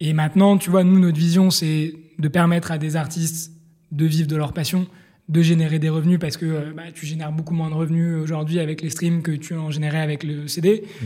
[0.00, 3.52] Et maintenant, tu vois, nous, notre vision, c'est de permettre à des artistes
[3.92, 4.86] de vivre de leur passion,
[5.28, 8.58] de générer des revenus parce que euh, bah, tu génères beaucoup moins de revenus aujourd'hui
[8.58, 10.84] avec les streams que tu en générais avec le CD.
[10.84, 11.04] Mmh.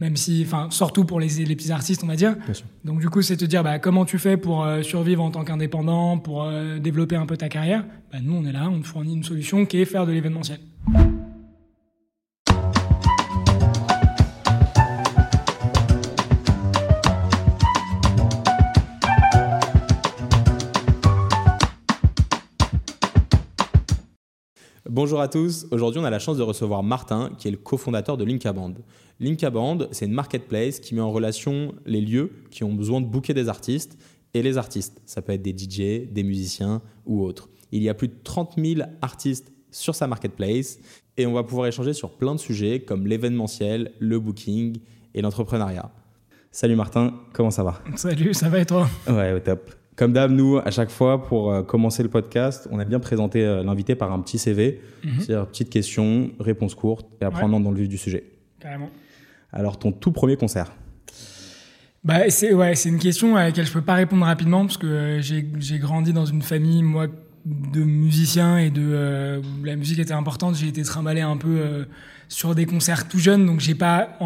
[0.00, 2.34] Même si, enfin, surtout pour les, les, petits artistes, on va dire.
[2.86, 5.44] Donc, du coup, c'est te dire, bah, comment tu fais pour euh, survivre en tant
[5.44, 7.84] qu'indépendant, pour euh, développer un peu ta carrière?
[8.10, 10.60] Bah, nous, on est là, on te fournit une solution qui est faire de l'événementiel.
[24.92, 28.16] Bonjour à tous, aujourd'hui on a la chance de recevoir Martin qui est le cofondateur
[28.16, 28.74] de Linkaband.
[29.20, 33.32] Linkaband, c'est une marketplace qui met en relation les lieux qui ont besoin de booker
[33.32, 33.96] des artistes
[34.34, 35.00] et les artistes.
[35.06, 37.50] Ça peut être des DJ, des musiciens ou autres.
[37.70, 40.80] Il y a plus de 30 000 artistes sur sa marketplace
[41.16, 44.80] et on va pouvoir échanger sur plein de sujets comme l'événementiel, le booking
[45.14, 45.92] et l'entrepreneuriat.
[46.50, 47.80] Salut Martin, comment ça va?
[47.94, 48.88] Salut, ça va et toi?
[49.06, 49.70] Ouais, au top.
[50.00, 53.44] Comme d'hab, nous, à chaque fois, pour euh, commencer le podcast, on a bien présenté
[53.44, 55.20] euh, l'invité par un petit CV, mhm.
[55.20, 58.24] c'est-à-dire petite question, réponse courte, et après on dans le vif du sujet.
[58.60, 58.88] Carrément.
[59.52, 60.72] Alors, ton tout premier concert
[62.02, 64.86] bah, c'est ouais, c'est une question à laquelle je peux pas répondre rapidement parce que
[64.86, 67.08] euh, j'ai grandi dans une famille moi
[67.44, 70.54] de musiciens et de la musique était importante.
[70.54, 71.86] J'ai été trimballé un peu
[72.30, 74.16] sur des concerts tout jeunes, donc j'ai pas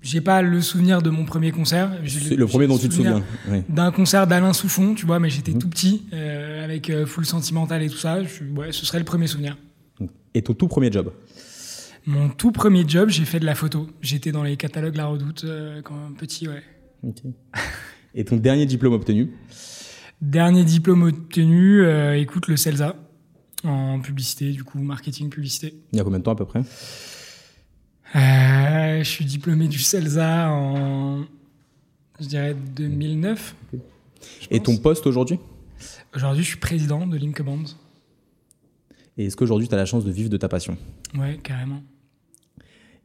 [0.00, 1.90] j'ai pas le souvenir de mon premier concert.
[2.06, 3.22] C'est le, premier dont tu te souviens.
[3.68, 5.58] D'un concert d'Alain Souffon, tu vois, mais j'étais mhm.
[5.58, 8.20] tout petit, euh, avec euh, full sentimental et tout ça.
[8.56, 9.56] ouais, ce serait le premier souvenir.
[10.34, 11.12] Et ton tout premier job
[12.06, 13.88] Mon tout premier job, j'ai fait de la photo.
[14.00, 16.62] J'étais dans les catalogues La Redoute euh, quand petit, ouais.
[18.14, 19.30] Et ton dernier diplôme obtenu
[20.20, 21.84] Dernier diplôme obtenu,
[22.16, 22.96] écoute, le CELSA,
[23.62, 25.74] en publicité, du coup, marketing, publicité.
[25.92, 26.62] Il y a combien de temps à peu près?
[28.14, 31.24] Euh, je suis diplômé du CELSA en,
[32.20, 33.54] je dirais, 2009.
[34.50, 35.38] Et ton poste aujourd'hui?
[36.14, 37.64] Aujourd'hui, je suis président de Linkband.
[39.18, 40.78] Et est-ce qu'aujourd'hui, tu as la chance de vivre de ta passion?
[41.18, 41.82] Ouais, carrément.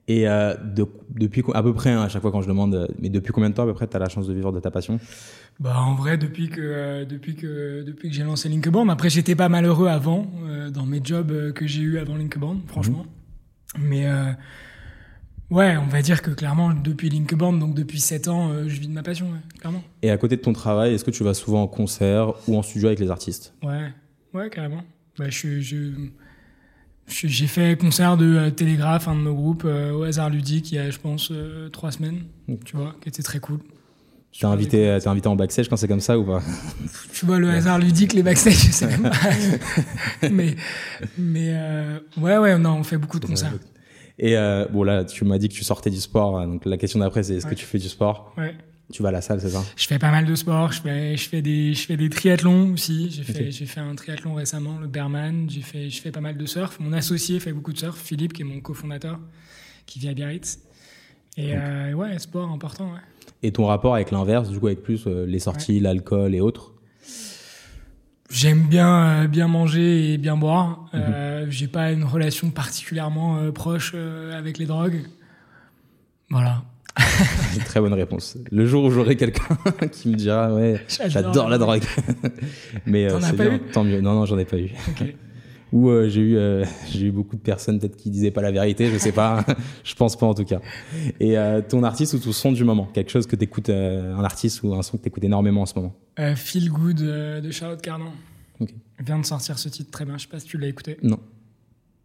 [0.08, 0.54] Et euh,
[1.10, 3.56] depuis à peu près, hein, à chaque fois quand je demande, mais depuis combien de
[3.56, 5.00] temps à peu près tu as la chance de vivre de ta passion?
[5.60, 8.90] Bah, En vrai, depuis que, euh, depuis que, depuis que j'ai lancé Linkband.
[8.90, 10.28] Après, j'étais pas malheureux avant,
[10.74, 12.18] dans mes jobs que j'ai eu avant
[12.68, 13.06] franchement.
[13.78, 13.84] Mhm.
[13.86, 14.06] Mais
[15.54, 18.88] Ouais, on va dire que clairement, depuis Linkband, donc depuis 7 ans, euh, je vis
[18.88, 19.28] de ma passion,
[19.60, 19.84] clairement.
[20.02, 22.64] Et à côté de ton travail, est-ce que tu vas souvent en concert ou en
[22.64, 23.54] studio avec les artistes?
[23.62, 23.94] Ouais,
[24.34, 24.82] ouais, carrément.
[25.20, 25.60] Bah, je,
[27.06, 30.76] j'ai fait concert de euh, Télégraphe, un de nos groupes, euh, au hasard ludique, il
[30.76, 31.32] y a, je pense,
[31.72, 32.24] trois semaines,
[32.66, 33.60] tu vois, qui était très cool.
[34.36, 36.42] T'es invité, invité en backstage quand c'est comme ça ou pas?
[37.14, 40.30] Tu vois, le hasard ludique, les backstage, je sais même pas.
[40.32, 40.56] mais,
[41.20, 41.56] mais
[42.18, 43.54] ouais, ouais, non, on fait beaucoup de concerts.
[44.20, 46.40] Et euh, bon, là, tu m'as dit que tu sortais du sport.
[46.40, 48.34] Hein, donc la question d'après, c'est est-ce que tu fais du sport?
[48.38, 48.56] Ouais.
[48.92, 49.64] Tu vas à la salle, c'est ça?
[49.76, 50.72] Je fais pas mal de sport.
[50.72, 53.10] Je fais, je fais, des, je fais des triathlons aussi.
[53.10, 55.50] J'ai fait, j'ai fait un triathlon récemment, le Berman.
[55.50, 56.80] J'ai fait, je fais pas mal de surf.
[56.80, 59.20] Mon associé fait beaucoup de surf, Philippe, qui est mon cofondateur,
[59.86, 60.60] qui vit à Biarritz.
[61.38, 62.92] Et euh, ouais, sport important.
[62.92, 63.00] Ouais.
[63.42, 66.74] Et ton rapport avec l'inverse, du coup, avec plus euh, les sorties, l'alcool et autres?
[68.34, 70.90] J'aime bien euh, bien manger et bien boire.
[70.96, 71.52] Euh, mhm.
[71.52, 75.04] J'ai pas une relation particulièrement euh, proche euh, avec les drogues.
[76.32, 76.64] Voilà.
[77.56, 78.40] une très bonne réponse.
[78.52, 79.56] Le jour où j'aurai quelqu'un
[79.92, 81.84] qui me dira ouais, j'adore la drogue.
[82.88, 84.02] Mais c'est bien, tant mieux.
[84.02, 84.72] Non non, j'en ai pas eu.
[84.90, 85.16] Okay.
[85.74, 86.38] Ou j'ai eu
[86.92, 89.46] j'ai eu beaucoup de personnes peut-être qui disaient pas la vérité, je sais pas.
[89.84, 90.62] je pense pas en tout cas.
[91.20, 91.36] Et
[91.68, 94.82] ton artiste ou ton son du moment, quelque chose que t'écoutes un artiste ou un
[94.82, 95.94] son que t'écoutes énormément en ce moment?
[96.36, 98.12] Feel Good de Charlotte Carnan.
[98.60, 98.76] Okay.
[99.06, 100.18] Vient de sortir ce titre très bien.
[100.18, 100.98] Je sais pas si tu l'as écouté.
[101.04, 101.20] Non.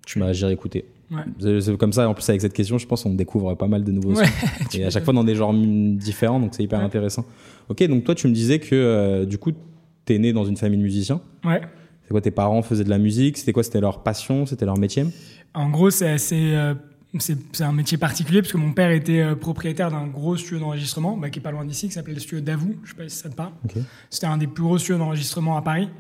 [0.07, 0.87] Tu m'as j'ai écouté.
[1.11, 1.77] Ouais.
[1.79, 4.15] comme ça, en plus avec cette question, je pense qu'on découvre pas mal de nouveaux
[4.15, 4.23] sons.
[4.75, 7.25] Et à chaque fois dans des genres différents, donc c'est hyper intéressant.
[7.69, 9.53] Ok, donc toi tu me disais que euh, du coup
[10.07, 11.21] tu es né dans une famille de musiciens.
[11.45, 11.61] Ouais.
[12.09, 13.37] C'est quoi tes parents faisaient de la musique?
[13.37, 14.47] C'était quoi C'était leur passion?
[14.47, 15.05] C'était leur métier?
[15.53, 16.55] En gros, c'est assez.
[16.55, 16.75] Euh,
[17.19, 21.19] c'est un métier particulier parce que mon père était euh, propriétaire d'un gros studio d'enregistrement
[21.19, 22.77] bah, qui est pas loin d'ici, qui s'appelait le studio Davou.
[22.83, 23.53] Je sais pas si ça te parle.
[24.09, 25.91] C'était un des plus gros studios d'enregistrement à Paris.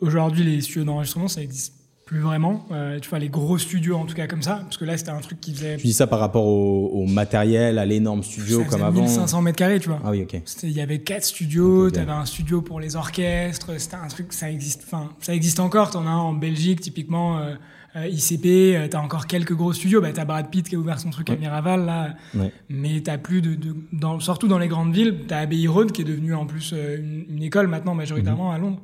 [0.00, 1.74] Aujourd'hui, les studios d'enregistrement, ça existe
[2.10, 2.66] plus vraiment.
[2.72, 4.62] Euh, tu vois, les gros studios, en tout cas, comme ça.
[4.64, 5.76] Parce que là, c'était un truc qui faisait.
[5.76, 9.78] Tu dis ça par rapport au, matériel, à l'énorme studio comme avant 1500 mètres carrés,
[9.78, 10.00] tu vois.
[10.04, 10.42] Ah oui, ok.
[10.64, 13.78] Il y avait quatre studios, tu avais un studio pour les orchestres.
[13.78, 15.92] C'était un truc, ça existe, enfin, ça existe encore.
[15.92, 17.38] T'en as un en Belgique, typiquement.
[17.38, 17.54] Euh,
[17.94, 20.98] euh ICP, euh, t'as encore quelques gros studios, bah, t'as Brad Pitt qui a ouvert
[20.98, 22.52] son truc à Miraval là, ouais.
[22.68, 26.02] mais t'as plus de, de dans, surtout dans les grandes villes, t'as Abbey Road qui
[26.02, 28.54] est devenu en plus une, une école maintenant majoritairement mhm.
[28.54, 28.80] à Londres.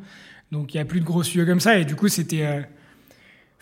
[0.52, 2.62] Donc il y a plus de gros studios comme ça et du coup c'était, euh,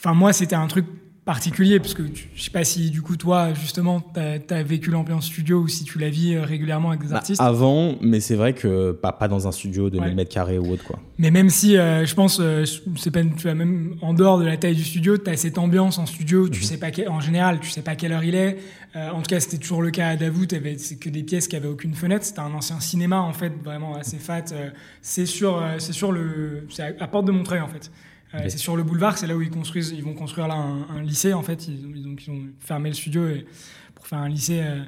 [0.05, 0.85] enfin moi c'était un truc
[1.25, 2.03] particulier parce que
[2.35, 4.21] je sais pas si du coup toi justement tu
[4.55, 7.41] as, vécu l'ambiance studio ou si tu la vis euh, régulièrement avec des Bah, artistes.
[7.41, 10.05] avant, mais c'est vrai que pas, pas dans un studio de Ouais.
[10.09, 10.99] 1000 mètres carrés ou autre quoi.
[11.17, 12.67] Mais même si euh, je pense euh,
[12.99, 15.57] c'est pas tu vois même en dehors de la taille du studio, tu as cette
[15.57, 16.65] ambiance en studio, tu Mhm.
[16.67, 18.59] sais pas quel- en général, tu sais pas quelle heure il est.
[18.95, 20.47] Euh, en tout cas, c'était toujours le cas à Davout,
[20.77, 23.95] c'est que des pièces qui avaient aucune fenêtre, c'était un ancien cinéma en fait, vraiment
[23.97, 24.45] assez fat.
[25.01, 27.91] C'est sur c'est sur le c'est à, à porte de Montreuil en fait.
[28.49, 31.03] C'est sur le boulevard, c'est là où ils construisent, ils vont construire là un, un
[31.03, 31.69] lycée en fait.
[31.69, 33.47] Ils, ont- donc ils ont fermé le studio et-
[33.95, 34.61] pour faire un lycée.
[34.63, 34.81] euh,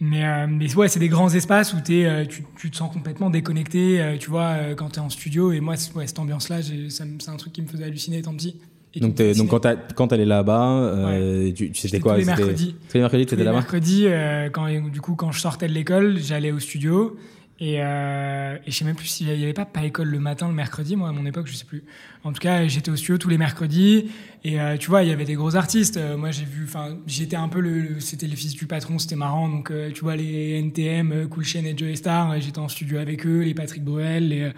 [0.00, 2.92] mais, euh, mais ouais, c'est des grands espaces où t'es, euh, tu, tu te sens
[2.92, 5.50] complètement déconnecté, euh, tu vois, quand tu es en studio.
[5.52, 8.60] Et moi, ouais, cette ambiance-là, c'est un truc qui me faisait halluciner étant petit.
[8.94, 9.50] Et Donc, t'es- donc
[9.94, 11.12] quand t'allais là-bas,
[11.54, 12.12] tu, tu- c'était quoi?
[12.12, 12.76] tous les c'était- mercredis.
[12.88, 13.58] Tous les mercredis, t'étais les là-bas?
[13.58, 17.16] mercredis, euh, quand, du coup, quand je sortais de l'école, j'allais au studio.
[17.60, 20.46] Et, euh, et je sais même plus s'il y avait pas pas école le matin,
[20.46, 21.82] le mercredi, moi à mon époque, je sais plus.
[22.22, 24.10] En tout cas, j'étais au studio tous les mercredis.
[24.44, 25.96] Et euh, tu vois, il y avait des gros artistes.
[25.96, 29.00] Euh, moi, j'ai vu, enfin, j'étais un peu le, le- c'était les fils du patron,
[29.00, 29.48] c'était marrant.
[29.48, 32.68] Donc, euh, tu vois, les NTM, euh, Cool Chain et Joey Star, euh, j'étais en
[32.68, 34.54] studio avec eux, les Patrick Bruel.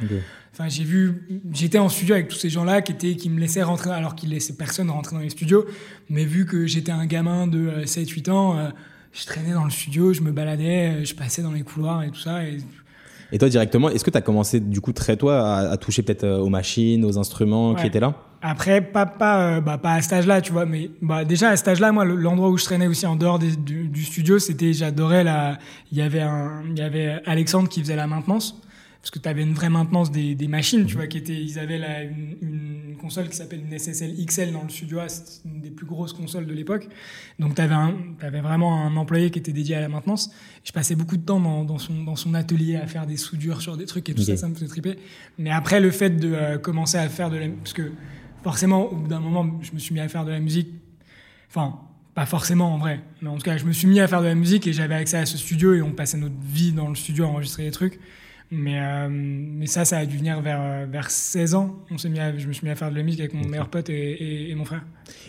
[0.52, 1.23] Enfin, j'ai vu,
[1.55, 4.29] j'étais en studio avec tous ces gens-là qui étaient, qui me laissaient rentrer, alors qu'ils
[4.31, 5.64] laissaient personne rentrer dans les studios.
[6.11, 8.70] Mais vu que j'étais un gamin de euh, 7-8 ans,
[9.12, 12.20] je traînais dans le studio, je me baladais, je passais dans les couloirs et tout
[12.20, 12.44] ça.
[12.44, 12.58] Et
[13.32, 16.24] Et toi directement, est-ce que t'as commencé du coup très toi à, à toucher peut-être
[16.24, 18.14] euh, aux machines, aux instruments qui étaient là?
[18.42, 21.56] Après, pas, pas, euh, bah, pas à cet âge-là, tu vois, mais bah, déjà à
[21.56, 24.38] cet âge-là, moi, le- l'endroit où je traînais aussi en dehors des- du, du studio,
[24.38, 25.58] c'était, j'adorais la,
[25.92, 28.60] il y avait un, il y avait Alexandre qui faisait la maintenance.
[29.00, 31.58] Parce que tu avais une vraie maintenance des, des machines, tu vois, qui étaient, ils
[31.58, 35.43] avaient là une, une console qui s'appelle une SSL XL dans le studio, A, c'est
[35.47, 36.87] une des plus grosses consoles de l'époque.
[37.38, 37.75] Donc tu avais,
[38.20, 40.31] avais vraiment un employé qui était dédié à la maintenance.
[40.64, 43.62] Je passais beaucoup de temps dans, dans, son, dans son atelier à faire des soudures
[43.62, 44.99] sur des trucs et tout ça, ça me faisait triper.
[45.38, 47.49] Mais après, le fait de euh, commencer à faire de la...
[47.49, 47.93] Parce que
[48.43, 50.69] forcément, au bout d'un moment, je me suis mis à faire de la musique.
[51.49, 51.81] Enfin,
[52.14, 54.26] pas forcément en vrai, mais en tout cas, je me suis mis à faire de
[54.26, 56.94] la musique et j'avais accès à ce studio et on passait notre vie dans le
[56.94, 57.99] studio à enregistrer des trucs.
[58.52, 61.76] Mais, euh, mais ça, ça a dû venir vers, euh, vers 16 ans.
[61.91, 63.47] On s'est mis à- je me suis mis à faire de la musique avec mon
[63.47, 64.85] meilleur pote et, et- et mon frère.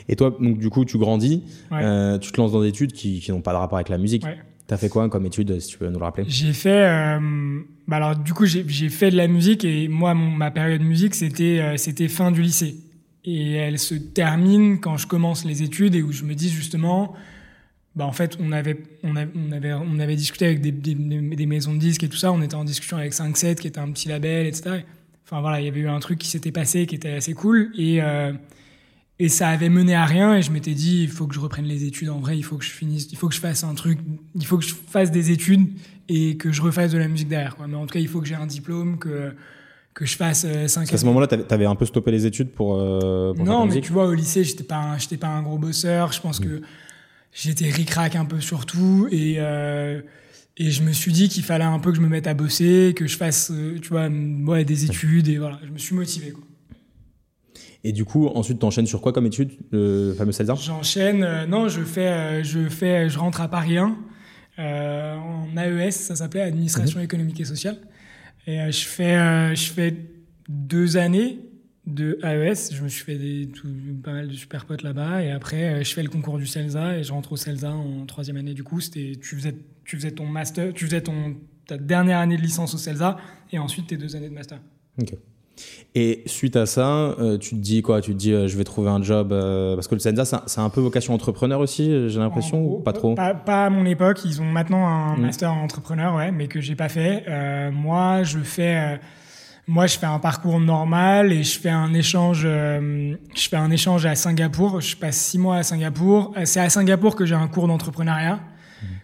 [0.09, 1.81] Et toi, donc du coup, tu grandis, Ouais.
[1.83, 3.97] euh, tu te lances dans des études qui, qui n'ont pas de rapport avec la
[3.99, 4.23] musique.
[4.25, 4.37] Ouais.
[4.65, 6.23] T'as fait quoi comme études, si tu peux nous le rappeler?
[6.27, 6.69] J'ai fait.
[6.87, 10.49] euh, bah alors, du coup, j'ai j'ai fait de la musique et moi, mon, ma
[10.49, 12.75] période musique, c'était euh, c'était fin du lycée.
[13.25, 17.13] Et elle se termine quand je commence les études et où je me dis justement.
[17.95, 20.95] Bah en fait, on avait, on avait, on avait, on avait discuté avec des, des,
[20.95, 22.31] des maisons de disques et tout ça.
[22.31, 24.83] On était en discussion avec 5-7, qui était un petit label, etc.
[25.25, 27.71] Enfin voilà, il y avait eu un truc qui s'était passé qui était assez cool.
[27.77, 28.31] Et, euh,
[29.19, 30.37] et ça avait mené à rien.
[30.37, 32.09] Et je m'étais dit, il faut que je reprenne les études.
[32.09, 33.99] En vrai, il faut que je finisse, il faut que je fasse un truc,
[34.35, 35.67] il faut que je fasse des études
[36.07, 37.57] et que je refasse de la musique derrière.
[37.57, 37.67] Quoi.
[37.67, 39.33] Mais en tout cas, il faut que j'ai un diplôme, que,
[39.93, 40.47] que je fasse 5
[40.81, 43.53] Parce qu'à ce moment-là, t'avais t'avais un peu stoppé les études pour, euh, pour faire
[43.53, 46.13] non, mais tu vois, au lycée, j'étais pas, un- j'étais pas un gros bosseur.
[46.13, 46.61] Je pense que
[47.33, 49.07] j'étais ric-rac un peu sur tout.
[49.11, 50.01] Et, euh,
[50.57, 52.93] et je me suis dit qu'il fallait un peu que je me mette à bosser,
[52.95, 55.27] que je fasse, euh, tu vois, ouais, des études.
[55.27, 56.31] Et voilà, je me suis motivé.
[56.31, 56.43] Quoi.
[57.83, 61.23] Et du coup, ensuite, t'enchaînes sur quoi comme études Le fameux CELSA J'enchaîne.
[61.23, 63.97] euh, non, je fais, euh, je fais, je rentre à Paris 1
[64.59, 67.79] euh, en AES, ça s'appelait Administration économique et sociale.
[68.45, 69.95] Et euh, je fais, euh, je fais
[70.49, 71.39] deux années
[71.87, 72.73] de AES.
[72.73, 73.67] Je me suis fait des, tout-
[74.03, 75.23] pas mal de super potes là-bas.
[75.23, 78.05] Et après, euh, je fais le concours du CELSA et je rentre au CELSA en
[78.05, 78.53] troisième année.
[78.53, 81.35] Du coup, c'était, tu faisais, tu faisais ton master, tu faisais ton
[81.67, 83.17] ta dernière année de licence au CELSA
[83.51, 84.59] et ensuite tes deux années de master.
[85.01, 85.13] Ok.
[85.93, 86.87] Et suite à ça,
[87.19, 88.01] euh, tu te dis quoi?
[88.01, 90.59] Tu te dis, euh, je vais trouver un job euh, Parce que le CELSA, c'est
[90.59, 93.13] un- peu vocation entrepreneur aussi, j'ai l'impression, ou pas trop?
[93.15, 94.21] pas, pas à mon époque.
[94.25, 95.21] Ils ont maintenant un Mm.
[95.21, 97.25] master en entrepreneur, ouais, mais que j'ai pas fait.
[97.71, 98.99] Moi, je fais,
[99.67, 102.43] moi, je fais un parcours normal et je fais un échange.
[102.45, 104.81] euh, je fais un échange à Singapour.
[104.81, 106.33] Je passe six mois à Singapour.
[106.37, 108.39] Euh, C'est à Singapour que j'ai un cours d'entrepreneuriat.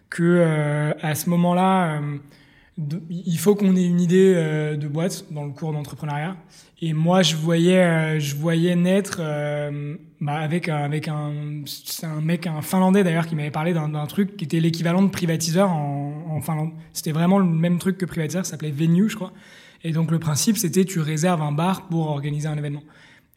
[0.10, 2.18] Que euh, à ce moment-là, euh,
[3.10, 6.36] il faut qu'on ait une idée euh, de boîte dans le cours d'entrepreneuriat.
[6.82, 9.20] Et moi, je voyais, je voyais naître
[10.22, 11.32] bah, avec avec un,
[12.04, 15.72] un mec, un Finlandais d'ailleurs, qui m'avait parlé d'un truc qui était l'équivalent de privatiseur
[15.72, 16.72] en, en Finlande.
[16.94, 19.34] C'était vraiment le même truc que privatiseur, ça s'appelait Venue, je crois.
[19.88, 22.84] Et donc le principe, c'était tu réserves un bar pour organiser un événement.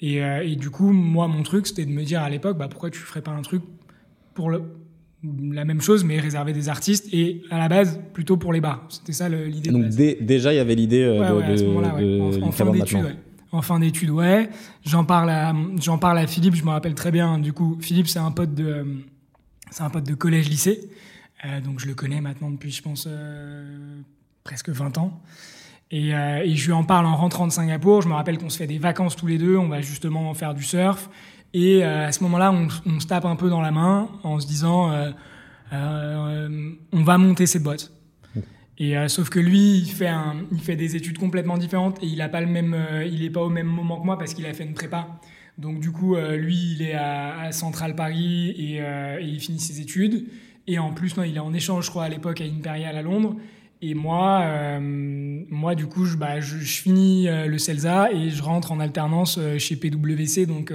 [0.00, 2.68] Et, euh, et du coup, moi, mon truc, c'était de me dire à l'époque, bah,
[2.68, 3.62] pourquoi tu ferais pas un truc
[4.34, 4.62] pour le,
[5.52, 8.84] la même chose, mais réserver des artistes et à la base plutôt pour les bars.
[8.88, 9.70] C'était ça l'idée.
[9.70, 12.02] Donc déjà, il y avait l'idée euh, Ouais, de, ouais, à ce de- moment-là, ouais.
[12.02, 13.16] de En- fin d'études, ouais.
[13.52, 14.48] En fin d'études, ouais.
[14.84, 17.38] J'en parle à, j'en parle à Philippe, je me rappelle très bien.
[17.38, 18.86] Du coup, Philippe, c'est un pote de,
[19.70, 20.88] c'est un pote de collège-lycée.
[21.44, 24.00] Euh, donc je le connais maintenant depuis, je pense, euh,
[24.44, 25.20] presque 20 ans.
[25.90, 28.02] Et, euh, et je lui en parle en rentrant de Singapour.
[28.02, 29.56] Je me rappelle qu'on se fait des vacances tous les deux.
[29.56, 31.10] On va justement faire du surf.
[31.52, 34.92] Et à ce moment-là, on, se tape un peu dans la main en se disant,
[35.72, 37.90] on va monter cette boîte.
[38.78, 42.46] Et sauf que lui, il fait, des études complètement différentes et il a pas le
[42.46, 45.08] même, il est pas au même moment que moi parce qu'il a fait une prépa.
[45.58, 48.80] Donc du coup, lui, il est à, Central Paris et,
[49.20, 50.28] il finit ses études.
[50.68, 53.34] Et en plus, il est en échange, je crois, à l'époque à Imperial à Londres.
[53.82, 58.42] Et moi, euh, moi du coup, je, bah, je, finis euh, le CELSA et je
[58.42, 60.72] rentre en alternance euh, chez PwC, donc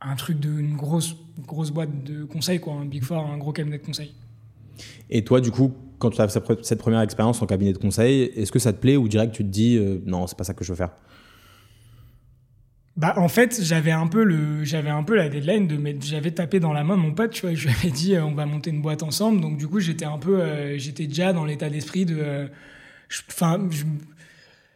[0.00, 3.52] un truc de une grosse, grosse boîte de conseil, quoi, un Big Four, un gros
[3.52, 4.14] cabinet de conseil.
[5.10, 6.28] Et toi, du coup, quand tu as
[6.62, 9.44] cette première expérience en cabinet de conseil, est-ce que ça te plaît ou direct tu
[9.44, 10.90] te dis non, c'est pas ça que je veux faire?
[12.98, 16.32] Bah en fait j'avais un peu le j'avais un peu la deadline de mettre j'avais
[16.32, 18.44] tapé dans la main mon pote tu vois je lui avais dit euh, on va
[18.44, 19.40] monter une boîte ensemble.
[19.40, 22.48] Donc du coup j'étais un peu euh, j'étais déjà dans l'état d'esprit de euh,
[23.30, 23.84] enfin je,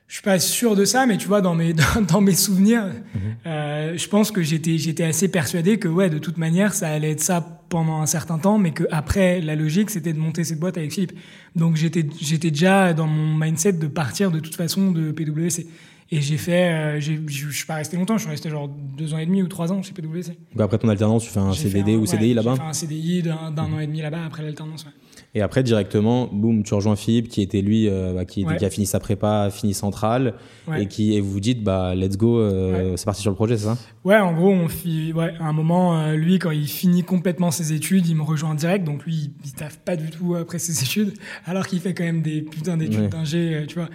[0.06, 1.74] je suis pas sûr de ça mais tu vois dans mes
[2.08, 3.98] dans, mes souvenirs mhm.
[3.98, 7.20] je pense que j'étais j'étais assez persuadé que ouais de toute manière ça allait être
[7.20, 10.78] ça pendant un certain temps mais que après la logique c'était de monter cette boîte
[10.78, 11.18] avec Philippe.
[11.56, 15.66] Donc j'étais j'étais déjà dans mon mindset de partir de toute façon de PwC
[16.14, 19.18] et j'ai fait, euh, je suis pas resté longtemps, je suis resté genre deux ans
[19.18, 20.36] et demi ou trois ans chez PwC.
[20.54, 23.22] Donc après ton alternance, tu fais un CDD ou CDI là-bas J'ai fait un CDI
[23.22, 24.86] d'un an et demi là-bas après l'alternance.
[25.34, 28.68] Et après, directement, boum, tu rejoins Philippe, qui était lui, euh, bah, qui, qui, a
[28.68, 30.34] fini sa prépa, fini centrale,
[30.76, 33.56] et qui et vous vous dites, bah, let's go, euh, c'est parti sur le projet,
[33.56, 33.78] c'est ça?
[34.04, 37.72] Ouais, en gros, on fit, ouais, à un moment, lui, quand il finit complètement ses
[37.72, 41.14] études, il me rejoint direct, donc lui, il taffe pas du tout après ses études,
[41.46, 43.88] alors qu'il fait quand même des putains d'études d'ingé, tu vois.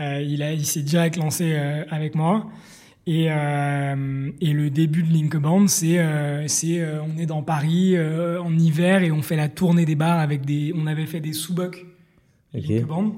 [0.00, 2.50] Euh, il a, il s'est direct lancé euh, avec moi.
[3.06, 5.98] Et, euh, et, le début de Linkband, c'est,
[6.48, 10.46] c'est, on est dans Paris en hiver et on fait la tournée des bars avec
[10.46, 11.84] des, on avait fait des sous-bocs
[12.54, 13.14] Linkband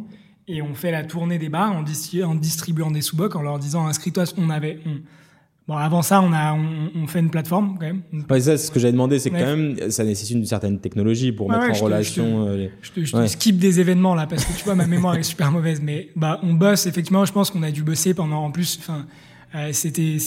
[0.48, 3.86] et on fait la tournée des bars en, en distribuant des sous-bocs en leur disant
[3.86, 4.24] inscris-toi.
[4.38, 4.80] On avait,
[5.68, 8.02] Bon, avant ça, on a, on, fait une plateforme quand même.
[8.30, 11.50] Ouais, ça, ce que j'avais demandé, c'est quand même, ça nécessite une certaine technologie pour
[11.50, 12.56] mettre en relation.
[12.82, 15.24] je te, je te, skip des événements là parce que tu vois ma mémoire est
[15.24, 17.24] super mauvaise, mais bah on bosse effectivement.
[17.24, 18.78] Je pense qu'on a dû bosser pendant en plus.
[18.80, 19.06] Enfin,
[19.56, 20.18] euh, c'était,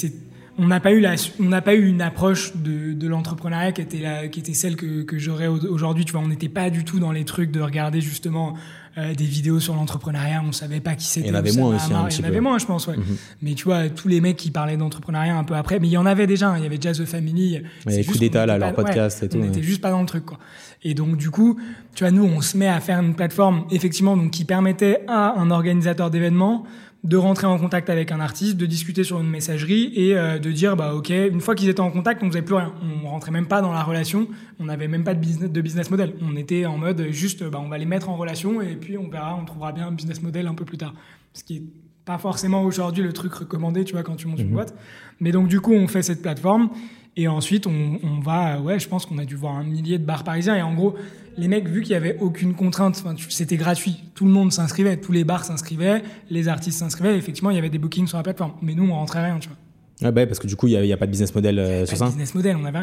[0.58, 3.82] on n'a pas eu la, on n'a pas eu une approche de, de l'entrepreneuriat qui
[3.82, 6.04] était la, qui était celle que, que j'aurais aujourd'hui.
[6.04, 8.56] Tu vois, on n'était pas du tout dans les trucs de regarder justement
[9.00, 11.28] euh, des vidéos sur l'entrepreneuriat, on savait pas qui c'était.
[11.28, 11.88] Il y en avait moins aussi.
[11.90, 12.98] il y en avait moins, je pense, ouais.
[12.98, 13.18] Mhm.
[13.42, 15.98] Mais tu vois, tous les mecs qui parlaient d'entrepreneuriat un peu après, mais il y
[15.98, 16.50] en avait déjà.
[16.50, 16.58] Hein.
[16.58, 17.62] Il y avait Jazz The Family.
[17.86, 19.38] Il y avait coup d'état là, leur podcast et tout.
[19.38, 20.40] On n'était juste pas dans le truc, quoi.
[20.84, 21.60] Et donc, du coup,
[21.94, 25.40] tu vois, nous, on se met à faire une plateforme, effectivement, donc qui permettait à
[25.40, 26.66] un organisateur d'événements
[27.04, 30.52] de rentrer en contact avec un artiste, de discuter sur une messagerie et euh, de
[30.52, 33.32] dire bah ok une fois qu'ils étaient en contact on faisait plus rien, on rentrait
[33.32, 34.28] même pas dans la relation,
[34.60, 37.62] on n'avait même pas de business de business model, on était en mode juste bah
[37.64, 40.22] on va les mettre en relation et puis on verra, on trouvera bien un business
[40.22, 40.94] model un peu plus tard,
[41.34, 41.64] ce qui est
[42.04, 44.54] pas forcément aujourd'hui le truc recommandé tu vois quand tu montes une mhm.
[44.54, 44.76] boîte,
[45.22, 46.70] mais donc du coup on fait cette plateforme
[47.20, 50.24] et ensuite, on, va, ouais, je pense qu'on a dû voir un millier de bars
[50.24, 50.56] parisiens.
[50.56, 50.96] Et en gros,
[51.36, 54.06] les mecs, vu qu'il y avait aucune contrainte, c'était gratuit.
[54.16, 57.18] Tout le monde s'inscrivait, tous les bars s'inscrivaient, les artistes s'inscrivaient.
[57.18, 58.54] Effectivement, il y avait des bookings sur la plateforme.
[58.62, 59.58] Mais nous, on rentrait rien, tu vois.
[60.02, 61.86] Ah bah, parce que du coup, il n'y a, a, pas de business model euh,
[61.86, 62.06] sur ça.
[62.06, 62.80] business model, on avait.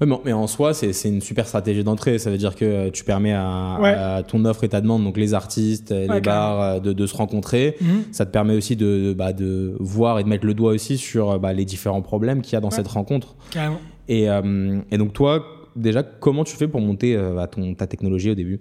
[0.00, 2.18] Oui, mais en soi, c'est une super stratégie d'entrée.
[2.18, 5.90] Ça veut dire que tu permets à, ton offre et ta demande, donc les artistes,
[5.90, 7.76] les bars, euh, de, de, se rencontrer.
[7.80, 8.04] Mhm.
[8.12, 11.40] Ça te permet aussi de, bah, de voir et de mettre le doigt aussi sur
[11.40, 13.34] bah, les différents problèmes qu'il y a dans cette rencontre.
[13.50, 13.80] Carrément.
[14.08, 15.44] Et, euh, et, donc toi,
[15.76, 18.60] déjà, comment tu fais pour monter euh, ton, ta technologie au début?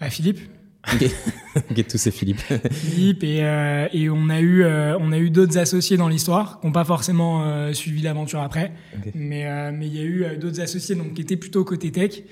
[0.00, 0.40] Bah, Philippe.
[0.88, 2.40] Ok, tous ces Philippe.
[2.72, 6.60] Philippe et, euh, et on a eu euh, on a eu d'autres associés dans l'histoire
[6.60, 8.72] qui n'ont pas forcément euh, suivi l'aventure après,
[9.14, 12.22] mais mais il y a eu d'autres associés donc qui étaient plutôt côté tech.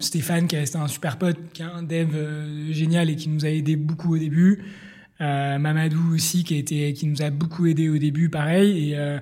[0.00, 3.48] Stéphane qui est un super pote, qui est un dev génial et qui nous a
[3.48, 4.64] aidé beaucoup au début.
[5.20, 9.18] Mamadou aussi qui a été qui nous a beaucoup aidé au début, pareil, et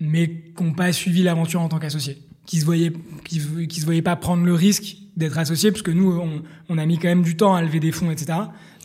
[0.00, 2.92] mais qui n'ont pas suivi l'aventure en tant qu'associés qui se voyaient
[3.24, 6.78] qui, qui se voyaient pas prendre le risque d'être associés parce que nous on, on,
[6.78, 8.38] a mis quand même du temps à lever des fonds etc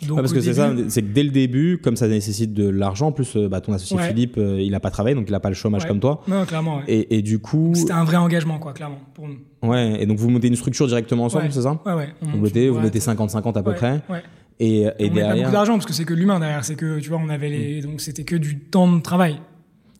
[0.07, 3.07] donc parce que c'est ça c'est que dès le début comme ça nécessite de l'argent
[3.07, 5.39] en plus euh, bah, ton associé Philippe euh, il a pas travaillé donc il a
[5.39, 6.21] pas le chômage comme toi.
[6.27, 9.37] Non clairement et, et, du coup c'était un vrai engagement quoi clairement pour nous.
[9.63, 12.09] Ouais et donc vous montez une structure directement ensemble c'est ça ouais ouais.
[12.21, 14.01] Vous mettez vous mettez 50-50 à peu près.
[14.59, 15.27] et, et on derrière...
[15.27, 17.49] pas beaucoup d'argent parce que c'est que l'humain derrière c'est que tu vois on avait
[17.49, 17.85] les mm.
[17.85, 19.39] donc c'était que du temps de travail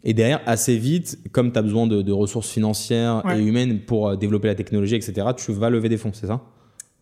[0.08, 4.16] et derrière, assez vite, comme tu as besoin de, ressources financières et humaines pour euh,
[4.16, 6.44] développer la technologie, etc., tu vas lever des fonds, c'est ça?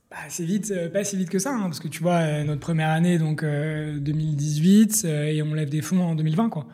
[0.10, 2.43] Bah, assez vite, euh, pas si vite que ça, hein, parce que tu vois, euh,
[2.45, 6.65] notre première année, donc 2018, et on lève des fonds en 2020, quoi.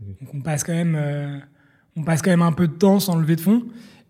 [0.00, 0.98] Donc on passe quand même,
[1.94, 3.64] on passe quand même un peu de temps sans lever de fonds.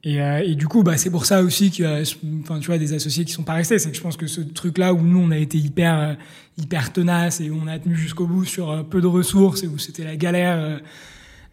[0.04, 2.02] Et, et du coup, bah, c'est pour ça aussi qu'il y a,
[2.42, 3.78] enfin, tu vois, des associés qui sont pas restés.
[3.78, 6.16] C'est que je pense que ce truc-là où nous, on a été hyper,
[6.58, 9.78] hyper tenace et où on a tenu jusqu'au bout sur peu de ressources et où
[9.78, 10.80] c'était la galère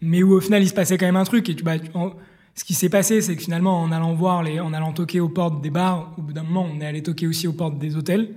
[0.04, 1.50] mais où au final il se passait quand même un truc.
[1.50, 1.76] Et tu, bah,
[2.56, 5.30] ce qui s'est passé, c'est que finalement, en allant voir les, en allant toquer aux
[5.30, 7.96] portes des bars, au bout d'un moment, on est allé toquer aussi aux portes des
[7.96, 8.30] hôtels,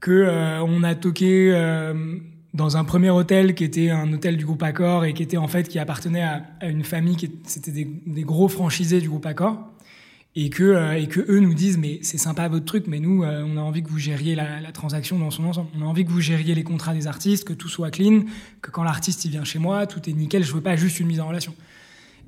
[0.00, 2.16] que euh, on a toqué euh,
[2.54, 5.48] dans un premier hôtel qui était un hôtel du groupe Accor et qui était en
[5.48, 9.58] fait qui appartenait à, une famille qui c'était des, des, gros franchisés du groupe Accor
[10.40, 13.24] et que euh, et que eux nous disent mais c'est sympa votre truc mais nous
[13.24, 15.68] euh, on a envie que vous gériez la, la, transaction dans son ensemble.
[15.76, 18.22] On a envie que vous gériez les contrats des artistes que tout soit clean
[18.62, 21.08] que quand l'artiste il vient chez moi tout est nickel je veux pas juste une
[21.08, 21.54] mise en relation.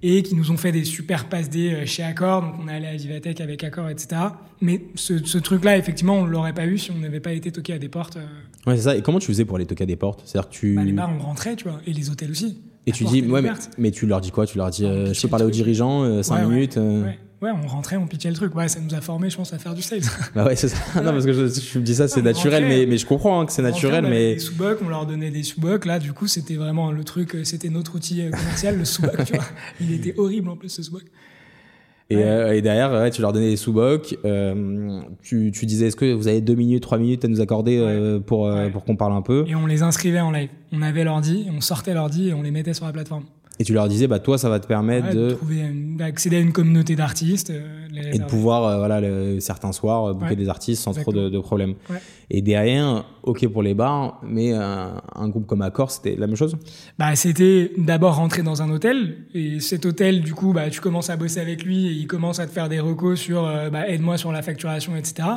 [0.02, 2.74] Et qui nous ont fait des super passe D euh, chez Accor donc on est
[2.74, 4.22] allé à Vivatech avec Accor etc
[4.60, 7.52] mais ce, ce truc là effectivement on l'aurait pas eu si on n'avait pas été
[7.52, 8.18] toqué à des portes
[8.66, 8.96] ouais c'est ça.
[8.96, 10.22] Et comment tu faisais pour aller toquer à des portes?
[10.24, 11.80] C'est à dire que tu bah, les bars on rentrait tu vois.
[11.86, 12.58] Et les hôtels aussi.
[12.86, 14.46] Et tu dis ouais mais, mais, tu leur dis quoi?
[14.46, 17.02] Tu leur dis je peux parler aux dirigeants 5 minutes ouais.
[17.02, 18.54] Ouais, on rentrait, on pitchait le truc.
[18.54, 20.02] Ouais, ça nous a formé, je pense, à faire du sales.
[20.34, 20.78] Bah ouais, c'est ça.
[21.02, 23.46] non, parce que je, je me dis ça, c'est naturel, mais, mais je comprends hein,
[23.46, 24.34] que c'est naturel, on mais.
[24.34, 24.54] Des sous
[24.84, 27.94] on leur donnait des sous Là, du coup, c'était vraiment le truc, euh, c'était notre
[27.94, 29.44] outil euh, commercial, le sous tu vois.
[29.80, 30.98] Il était horrible en plus, ce sous
[32.10, 32.22] et, ouais.
[32.24, 34.18] euh, et, derrière, ouais, tu leur donnais des sous-bocs.
[34.24, 37.78] Euh, tu, tu, disais, est-ce que vous avez deux minutes, trois minutes à nous accorder
[37.78, 39.44] euh, pour, pour qu'on parle un peu?
[39.46, 40.50] Et on les inscrivait en live.
[40.72, 43.24] On avait l'ordi, on sortait l'ordi et on les mettait sur la plateforme.
[43.60, 46.50] Et tu leur disais, bah toi, ça va te permettre ouais, de, d'accéder à une
[46.50, 50.34] communauté d'artistes, euh, et de pouvoir, euh, voilà, le, certains soirs, euh, ouais.
[50.34, 51.12] des artistes sans Exactement.
[51.12, 51.74] trop de, de problèmes.
[51.90, 52.00] Ouais.
[52.30, 56.36] Et derrière, ok pour les bars, mais un, un groupe comme Accor, c'était la même
[56.36, 56.56] chose?
[56.98, 61.10] Bah, c'était d'abord rentrer dans un hôtel, et cet hôtel, du coup, bah, tu commences
[61.10, 63.86] à bosser avec lui, et il commence à te faire des recos sur, euh, bah,
[63.86, 65.28] aide-moi sur la facturation, etc.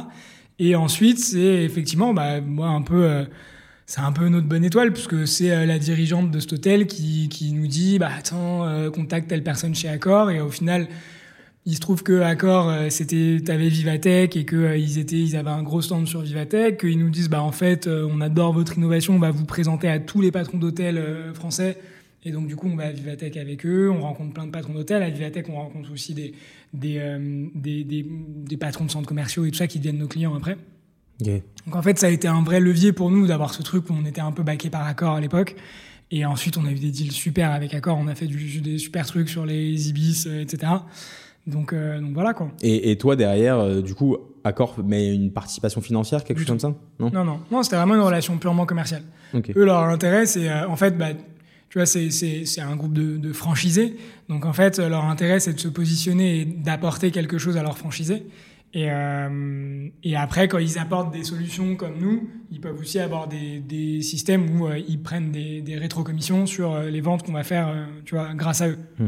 [0.60, 3.26] Et ensuite, c'est effectivement, bah, moi, un peu.
[3.86, 7.28] C'est un peu notre bonne étoile puisque c'est euh, la dirigeante de cet hôtel qui,
[7.30, 10.32] qui nous dit bah attends euh, contacte telle personne chez Accor.
[10.32, 10.88] Et au final
[11.66, 15.50] il se trouve que Accor euh, c'était t'avais Vivatech et que ils étaient ils avaient
[15.50, 19.16] un gros stand sur Vivatech qu'ils nous disent bah en fait on adore votre innovation
[19.16, 21.78] on va vous présenter à tous les patrons d'hôtels français.
[22.26, 24.74] Et donc du coup on va à Vivatech avec eux on rencontre plein de patrons
[24.74, 25.04] d'hôtels.
[25.04, 26.34] À Vivatech on rencontre aussi des
[26.74, 27.02] des,
[27.54, 30.56] des, des des patrons de centres commerciaux et tout ça qui deviennent nos clients après
[31.22, 31.44] okay.
[31.66, 33.94] donc en fait, ça a été un vrai levier pour nous d'avoir ce truc où
[33.94, 35.56] on était un peu baqué par Accor à l'époque.
[36.12, 37.98] Et ensuite, on a eu des deals super avec Accor.
[37.98, 40.74] On a fait du, des super trucs sur les Ibis, euh, etc.
[41.48, 42.52] Donc, euh, donc voilà quoi.
[42.62, 46.50] Et, et toi derrière, euh, du coup, Accor met une participation financière, quelque Du chose
[46.50, 46.76] comme ça?
[47.00, 47.40] Non, non, non.
[47.52, 49.04] non c'était vraiment une relation purement commerciale.
[49.34, 49.54] okay.
[49.56, 51.10] Eux, leur intérêt, c'est euh, en fait, bah,
[51.70, 53.98] tu vois, c'est un groupe de, de franchisés.
[54.30, 57.78] Donc en fait, leur intérêt, c'est de se positionner et d'apporter quelque chose à leurs
[57.78, 58.26] franchisés.
[58.76, 63.28] Et, euh, et après, quand ils apportent des solutions comme nous, ils peuvent aussi avoir
[63.28, 67.34] des, des systèmes où euh, ils prennent des, des rétrocommissions sur euh, les ventes qu'on
[67.34, 67.72] va faire,
[68.04, 68.78] tu vois, grâce à eux.
[68.98, 69.06] Mmh.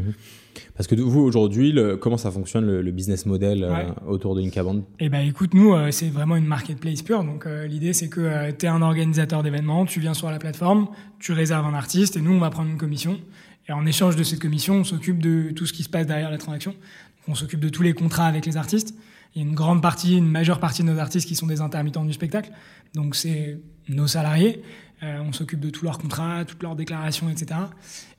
[0.78, 3.88] Parce que vous, aujourd'hui, comment ça fonctionne le, le business model Ouais.
[4.08, 7.24] autour de Linkaband Eh ben, écoute, nous, c'est vraiment une marketplace pure.
[7.26, 10.88] Donc, l'idée, c'est que tu es un organisateur d'événements, tu viens sur la plateforme,
[11.20, 13.20] tu réserves un artiste, et nous, on va prendre une commission.
[13.68, 16.32] Et en échange de cette commission, on s'occupe de tout ce qui se passe derrière
[16.32, 16.72] la transaction.
[16.72, 18.96] Donc, on s'occupe de tous les contrats avec les artistes.
[19.36, 21.60] Il y a une grande partie, une majeure partie de nos artistes qui sont des
[21.62, 22.52] intermittents du spectacle.
[22.94, 24.62] Donc, c'est nos salariés.
[25.04, 27.60] Euh, on s'occupe de tous leurs contrats, toutes leurs déclarations, etc.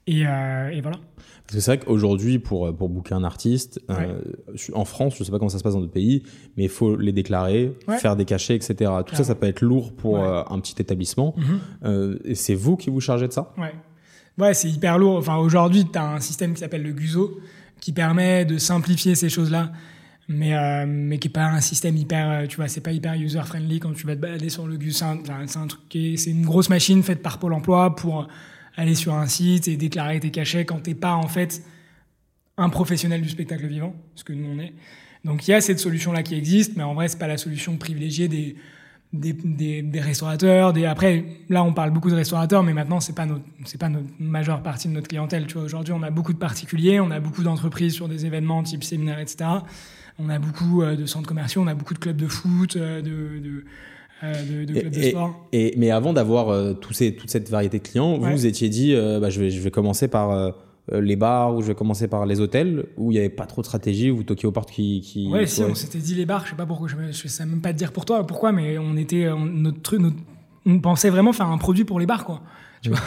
[0.07, 0.99] Et, euh, et voilà.
[1.47, 3.97] Parce que c'est vrai qu'aujourd'hui, pour, pour booker un artiste, Ouais.
[4.01, 4.21] euh,
[4.75, 6.23] en France, je sais pas comment ça se passe dans d'autres pays,
[6.57, 7.97] mais il faut les déclarer, Ouais.
[7.99, 8.75] faire des cachets, etc.
[8.77, 9.25] Tout ça, Clairement.
[9.25, 10.21] ça peut être lourd pour Ouais.
[10.23, 11.35] euh, un petit établissement.
[11.39, 11.61] Mhm.
[11.85, 13.55] Euh, et c'est vous qui vous chargez de ça?
[13.57, 13.73] Ouais.
[14.39, 15.17] Ouais, c'est hyper lourd.
[15.17, 17.39] Enfin, aujourd'hui, tu as un système qui s'appelle le Guzo
[17.81, 19.73] qui permet de simplifier ces choses-là,
[20.29, 23.15] mais, euh, mais qui est pas un système hyper, euh, tu vois, c'est pas hyper
[23.15, 24.99] user-friendly quand tu vas te balader sur le Guzo.
[24.99, 28.27] C'est un, un truc c'est une grosse machine faite par Pôle emploi pour
[28.77, 31.63] aller sur un site et déclarer tes cachets quand t'es pas, en fait,
[32.59, 34.73] un professionnel du spectacle vivant, ce que nous on est.
[35.25, 37.77] Donc il y a cette solution-là qui existe, mais en vrai, c'est pas la solution
[37.77, 38.57] privilégiée des,
[39.13, 40.73] des, des, des restaurateurs.
[40.73, 40.85] Des...
[40.85, 44.09] Après, là, on parle beaucoup de restaurateurs, mais maintenant, c'est pas notre, c'est pas notre
[44.19, 45.47] majeure partie de notre clientèle.
[45.47, 48.63] Tu vois, aujourd'hui, on a beaucoup de particuliers, on a beaucoup d'entreprises sur des événements
[48.63, 49.47] type séminaire, etc.
[50.19, 53.03] On a beaucoup euh, de centres commerciaux, on a beaucoup de clubs de foot, euh,
[53.03, 53.65] de, de,
[54.25, 55.47] euh, de, de clubs de et, sport.
[55.53, 58.31] et- mais avant d'avoir euh, ces, toute cette variété de clients, Ouais.
[58.31, 60.51] vous vous étiez dit, euh, bah, je, vais, je vais commencer par euh,
[60.93, 63.61] les bars ou je vais commencer par les hôtels, où il n'y avait pas trop
[63.61, 65.01] de stratégie, où vous toquiez aux portes qui...
[65.03, 67.45] qui Ouais, si, on s'était dit les bars, je sais pas pourquoi, je, je sais
[67.45, 70.17] même pas te dire pour toi, pourquoi, mais on était, on, notre truc, notre-
[70.65, 72.41] on pensait vraiment faire un produit pour les bars, quoi.
[72.83, 72.99] Tu vois.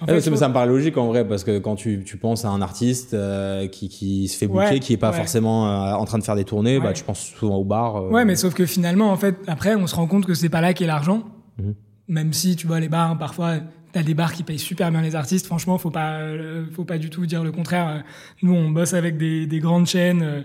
[0.00, 2.16] En Ah, fait, ça, ça me paraît logique en vrai parce que quand tu, tu
[2.16, 5.16] penses à un artiste euh, qui, qui se fait Ouais, qui est pas ouais.
[5.16, 7.96] forcément euh, en train de faire des tournées, bah, tu penses souvent au bar.
[7.96, 10.48] euh, Ouais, mais sauf que finalement, en fait, après, on se rend compte que c'est
[10.48, 11.22] pas là qu'est l'argent.
[11.58, 11.74] Mhm.
[12.08, 13.56] Même si, tu vois, les bars, parfois,
[13.92, 15.46] t'as des bars qui payent super bien les artistes.
[15.46, 18.02] Franchement, faut pas, euh, faut pas du tout dire le contraire.
[18.42, 20.40] Nous, on bosse avec des, des grandes chaînes euh,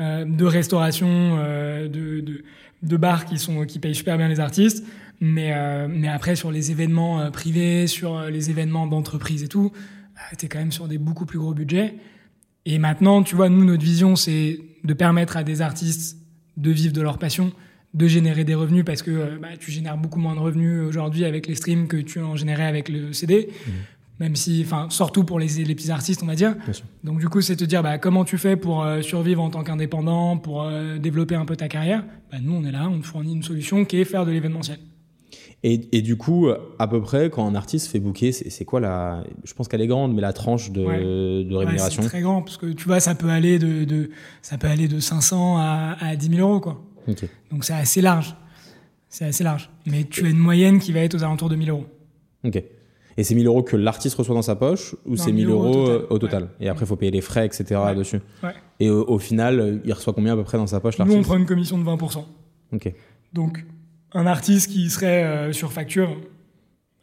[0.00, 2.44] de restauration, euh, de, de,
[2.82, 4.84] de bars qui sont, qui payent super bien les artistes.
[5.20, 9.48] Mais, euh, mais après, sur les événements euh, privés, sur euh, les événements d'entreprise et
[9.48, 9.72] tout,
[10.38, 11.94] tu es quand même sur des beaucoup plus gros budgets.
[12.64, 16.18] Et maintenant, tu vois, nous, notre vision, c'est de permettre à des artistes
[16.56, 17.52] de vivre de leur passion,
[17.94, 21.24] de générer des revenus parce que euh, bah, tu génères beaucoup moins de revenus aujourd'hui
[21.24, 23.48] avec les streams que tu en générais avec le CD.
[23.48, 23.70] Mmh.
[24.18, 26.54] Même si, enfin, surtout pour les, les, petits artistes, on va dire.
[27.04, 29.62] Donc, du coup, c'est te dire bah, comment tu fais pour euh, survivre en tant
[29.62, 32.02] qu'indépendant, pour euh, développer un peu ta carrière?
[32.32, 34.78] Bah, nous, on est là, on te fournit une solution qui est faire de l'événementiel.
[35.62, 36.48] Et, et, du coup,
[36.78, 39.24] à peu près, quand un artiste fait booker, c'est quoi la.
[39.44, 42.02] Je pense qu'elle est grande, mais la tranche de, de rémunération?
[42.02, 44.10] C'est très grand, parce que tu vois, ça peut aller de, de
[44.42, 46.82] ça peut aller de 500 à, à 10 000 euros, quoi.
[47.50, 48.36] Donc c'est assez large.
[49.08, 49.70] C'est assez large.
[49.86, 51.86] Mais tu as une moyenne qui va être aux alentours de 1000 euros.
[52.44, 52.62] Ok.
[53.16, 56.18] Et c'est 1000 euros que l'artiste reçoit dans sa poche ou c'est 1000 euros au
[56.18, 57.80] total, Et après, il faut payer les frais, etc.
[57.96, 58.20] dessus.
[58.78, 61.26] Et au, final, il reçoit combien à peu près dans sa poche l'artiste Nous, on
[61.26, 62.24] prend une commission de 20%.
[62.72, 62.92] Ok.
[63.32, 63.64] Donc,
[64.12, 66.16] un artiste qui serait euh, sur facture,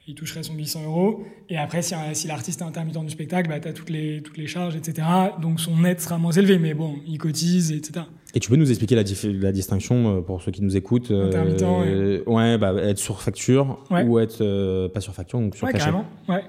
[0.08, 1.24] il toucherait son 800 euros.
[1.50, 4.38] Et après, si, si l'artiste est intermittent du spectacle, bah, tu as toutes les, toutes
[4.38, 5.08] les charges, etc.
[5.42, 8.06] Donc son net sera moins élevé, mais bon, il cotise, etc.
[8.36, 9.04] Et tu peux nous expliquer la,
[9.40, 12.58] la distinction euh, pour ceux qui nous écoutent euh, Intermittent, euh, ouais.
[12.58, 15.86] bah, être sur facture ou être euh, pas sur facture, donc sur ouais, cachet.
[15.86, 16.44] Carrément, ouais.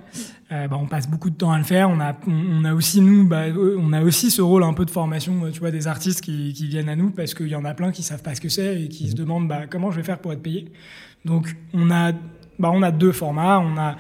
[0.50, 1.90] Euh, bah, on passe beaucoup de temps à le faire.
[1.90, 4.90] On a, on, a aussi nous, bah, on a aussi ce rôle un peu de
[4.90, 7.74] formation, tu vois, des artistes qui, qui viennent à nous parce qu'il y en a
[7.74, 9.18] plein qui savent pas ce que c'est et qui se mhm.
[9.18, 10.72] demandent bah, comment je vais faire pour être payé.
[11.26, 12.12] Donc on a,
[12.58, 13.60] bah, on a deux formats.
[13.60, 13.96] On a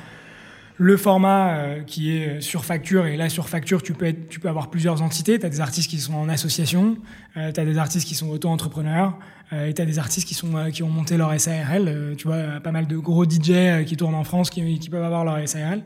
[0.76, 4.40] le format euh, qui est sur facture, et là sur facture, tu peux, être, tu
[4.40, 5.38] peux avoir plusieurs entités.
[5.38, 6.96] Tu as des artistes qui sont en association,
[7.36, 9.16] euh, tu as des artistes qui sont auto-entrepreneurs,
[9.52, 12.14] euh, et tu as des artistes qui, sont, qui ont monté leur SARL.
[12.16, 15.24] tu vois, pas mal de gros DJ qui tournent en France qui, qui peuvent avoir
[15.24, 15.82] leur SARL.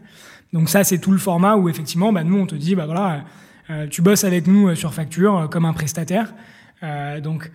[0.55, 3.25] Donc ça, c'est tout le format où effectivement, bah, nous, on te dit, bah voilà,
[3.91, 6.33] tu bosses avec nous sur facture comme un prestataire.
[7.23, 7.51] donc,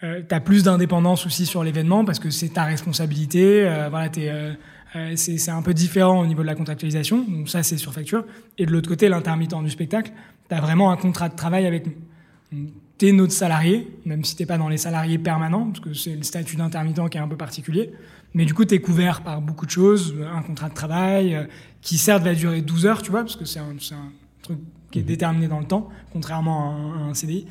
[0.00, 3.68] tu as plus d'indépendance aussi sur l'événement parce que c'est ta responsabilité.
[3.90, 4.52] voilà, tu euh,
[5.16, 8.24] c'est un peu différent au niveau de la contractualisation, donc ça c'est sur facture.
[8.58, 10.12] Et de l'autre côté, l'intermittent du spectacle,
[10.48, 12.68] tu as vraiment un contrat de travail avec nous.
[12.98, 16.14] Tu es notre salarié, même si tu pas dans les salariés permanents, parce que c'est
[16.14, 17.92] le statut d'intermittent qui est un peu particulier.
[18.34, 21.44] Mais du coup, tu es couvert par beaucoup de choses, un contrat de travail euh,
[21.80, 24.58] qui certes va durer 12 heures, tu vois, parce que c'est un, un, truc
[24.90, 25.06] qui est mmh.
[25.06, 27.46] déterminé dans le temps, contrairement à un, CDI.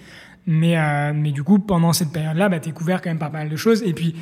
[0.47, 3.31] Mais, euh, mais du coup, pendant cette période-là, bah, tu es couvert quand même par
[3.31, 3.81] pas mal de choses.
[3.83, 4.15] Et puis,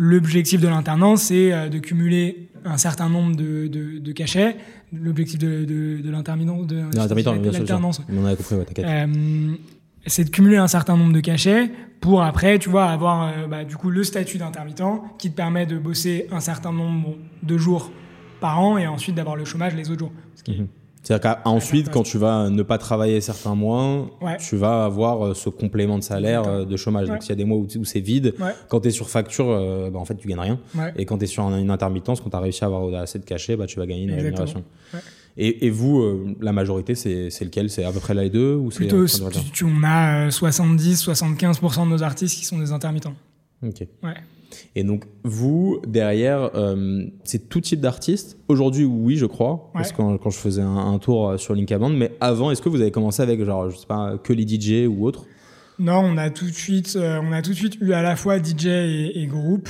[0.00, 4.56] L'objectif de l'internance, c'est euh, de cumuler un certain nombre de, de, de cachets.
[4.92, 8.00] L'objectif de, de, de l'intermittent, de, l'alternance.
[8.08, 8.86] On a compris, ouais, t'inquiète.
[8.86, 9.56] Euh,
[10.06, 13.64] c'est de cumuler un certain nombre de cachets pour après, tu vois, avoir euh, bah,
[13.64, 14.82] du coup le statut d'intermittent
[15.18, 17.90] qui te permet de bosser un certain nombre de jours
[18.40, 20.12] par an et ensuite d'avoir le chômage les autres jours.
[20.46, 20.68] Mhm.
[21.08, 25.48] C'est-à-dire qu'ensuite, quand tu vas ne pas travailler certains mois, tu vas avoir euh, ce
[25.48, 27.08] complément de salaire euh, de chômage.
[27.08, 28.34] Donc, s'il y a des mois où, c'est vide,
[28.68, 30.60] quand tu es sur facture, euh, bah, en fait, tu gagnes rien.
[30.96, 33.24] Et quand tu es sur une intermittence, quand tu as réussi à avoir assez de
[33.24, 34.62] cachet, bah, tu vas gagner une rémunération.
[35.38, 37.70] Et, vous, la majorité, c'est lequel?
[37.70, 42.36] C'est à peu près là les deux ou Plutôt, on a 70-75% de nos artistes
[42.36, 43.14] qui sont des intermittents.
[43.66, 43.86] Ok.
[44.74, 48.38] Et donc, vous, derrière, euh, c'est tout type d'artistes.
[48.48, 51.90] Aujourd'hui, oui, je crois, parce que quand, je faisais un, tour euh, sur Linkaband.
[51.90, 54.86] Mais avant, est-ce que vous avez commencé avec, genre, je sais pas, que les DJ
[54.88, 55.26] ou autre
[55.78, 58.16] Non, on a tout de suite, euh, on a tout de suite eu à la
[58.16, 59.68] fois DJ et, et groupe.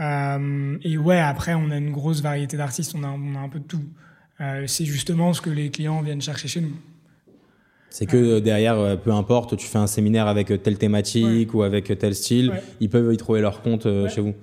[0.00, 2.94] et ouais, après, on a une grosse variété d'artistes.
[2.96, 3.84] On a, on a un peu de tout.
[4.66, 6.74] c'est justement ce que les clients viennent chercher chez nous.
[7.92, 11.52] C'est que euh, derrière, euh, peu importe, tu fais un séminaire avec euh, telle thématique
[11.52, 14.34] ou avec tel style, ils peuvent y trouver leur compte chez vous.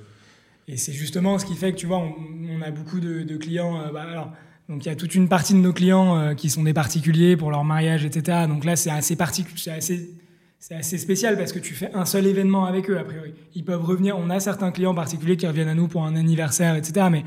[0.67, 3.91] Et c'est justement ce qui fait que tu vois, on, a beaucoup de, clients.
[3.91, 4.31] Bah, alors,
[4.69, 7.49] donc il y a toute une partie de nos clients qui sont des particuliers pour
[7.49, 8.45] leur mariage, etc.
[8.47, 9.17] Donc là, c'est assez
[9.55, 10.11] c'est assez,
[10.59, 13.33] c'est assez spécial parce que tu fais un seul événement avec eux a priori.
[13.55, 14.15] Ils peuvent revenir.
[14.19, 17.07] On a certains clients particuliers qui reviennent à nous pour un anniversaire, etc.
[17.09, 17.25] Mais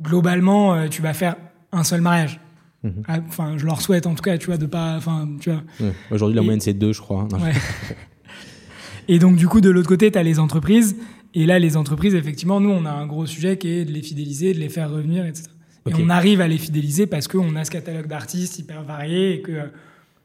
[0.00, 1.34] globalement, tu vas faire
[1.72, 2.38] un seul mariage.
[2.82, 3.02] Mhm.
[3.08, 4.96] Ah, enfin, je leur souhaite en tout cas, tu vois, de pas.
[4.96, 5.62] Enfin, tu vois.
[6.10, 7.26] Aujourd'hui, la moyenne c'est deux, je crois.
[7.32, 7.38] Hein.
[9.08, 10.96] et donc, du coup, de l'autre côté, tu as les entreprises.
[11.34, 14.02] Et là, les entreprises, effectivement, nous, on a un gros sujet qui est de les
[14.02, 15.50] fidéliser, de les faire revenir, etc.
[15.86, 19.42] Et on arrive à les fidéliser parce qu'on a ce catalogue d'artistes hyper varié et
[19.42, 19.70] que,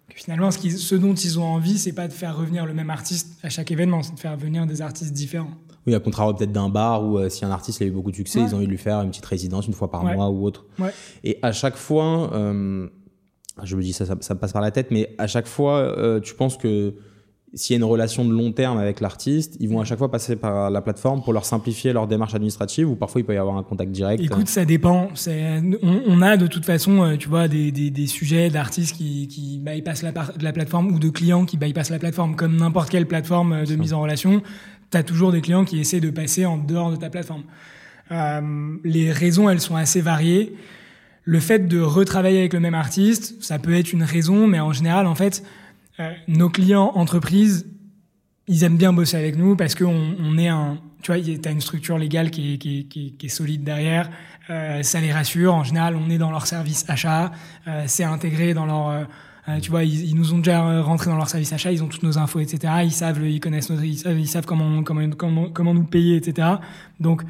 [0.10, 2.90] finalement, ce, qui, ce, dont ils ont envie, c'est pas de faire revenir le même
[2.90, 5.52] artiste à chaque événement, c'est de faire venir des artistes différents.
[5.88, 8.16] Oui, à contrario peut-être d'un bar où euh, si un artiste a eu beaucoup de
[8.16, 10.46] succès, ils ont envie de lui faire une petite résidence une fois par mois ou
[10.46, 10.66] autre.
[11.24, 12.88] Et à chaque fois, euh,
[13.64, 16.20] je me dis ça, ça, me passe par la tête, mais à chaque fois, euh,
[16.20, 16.94] tu penses que
[17.54, 20.10] s'il y a une relation de long terme avec l'artiste, ils vont à chaque fois
[20.10, 23.38] passer par la plateforme pour leur simplifier leur démarche administrative ou parfois il peut y
[23.38, 25.10] avoir un contact direct Écoute, ça dépend.
[25.28, 29.60] On, on, a de toute façon, tu vois, des, des, des sujets d'artistes qui, qui
[29.60, 33.66] bypassent la, la plateforme ou de clients qui bypassent la plateforme comme n'importe quelle plateforme
[33.66, 34.42] de mise en relation
[34.92, 37.44] tu as toujours des clients qui essaient de passer en dehors de ta plateforme.
[38.12, 40.56] Euh, les raisons, elles sont assez variées.
[41.24, 44.74] le fait de retravailler avec le même artiste, ça peut être une raison, mais en
[44.74, 45.44] général, en fait,
[46.00, 47.68] euh, nos clients entreprises,
[48.48, 51.52] ils aiment bien bosser avec nous parce qu'on on est un, tu vois, tu as
[51.52, 54.10] une structure légale qui est, qui qui qui est solide derrière,
[54.50, 55.54] euh, ça les rassure.
[55.54, 57.32] En général, on est dans leur service achat,
[57.68, 59.08] euh, c'est intégré dans leur,
[59.50, 61.88] euh, tu vois, ils, ils, nous ont déjà rentré dans leur service achat, ils ont
[61.88, 62.74] toutes nos infos, etc.
[62.84, 66.48] Ils savent, ils connaissent, ils savent, ils savent comment, comment, comment, comment nous payer, etc.
[67.00, 67.24] Donc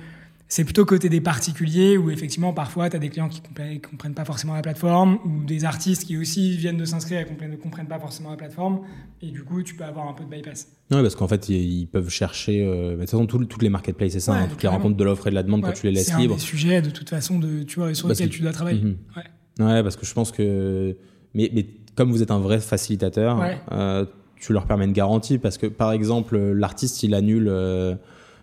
[0.49, 4.13] c'est plutôt côté des particuliers où effectivement parfois tu as des clients qui ne comprennent
[4.13, 7.87] pas forcément la plateforme ou des artistes qui aussi viennent de s'inscrire et ne comprennent
[7.87, 8.81] pas forcément la plateforme
[9.21, 10.67] et du coup tu peux avoir un peu de bypass.
[10.91, 14.19] Oui parce qu'en fait ils peuvent chercher, euh, de toute façon toutes les marketplaces c'est
[14.19, 15.85] ça, Ouais, hein, toutes les rencontres de l'offre et de la demande quand Ouais, tu
[15.85, 16.37] les laisses c'est un libres.
[16.37, 18.81] sujets de toute façon de, tu vois, sur que- tu dois travailler.
[18.81, 18.97] Mhm.
[19.15, 19.65] Ouais.
[19.65, 20.97] Ouais, parce que je pense que.
[21.33, 23.59] Mais, mais comme vous êtes un vrai facilitateur, Ouais.
[23.71, 24.05] euh,
[24.39, 25.37] tu leur permets une garantie.
[25.37, 27.95] Parce que, par exemple, l'artiste, il annule, euh,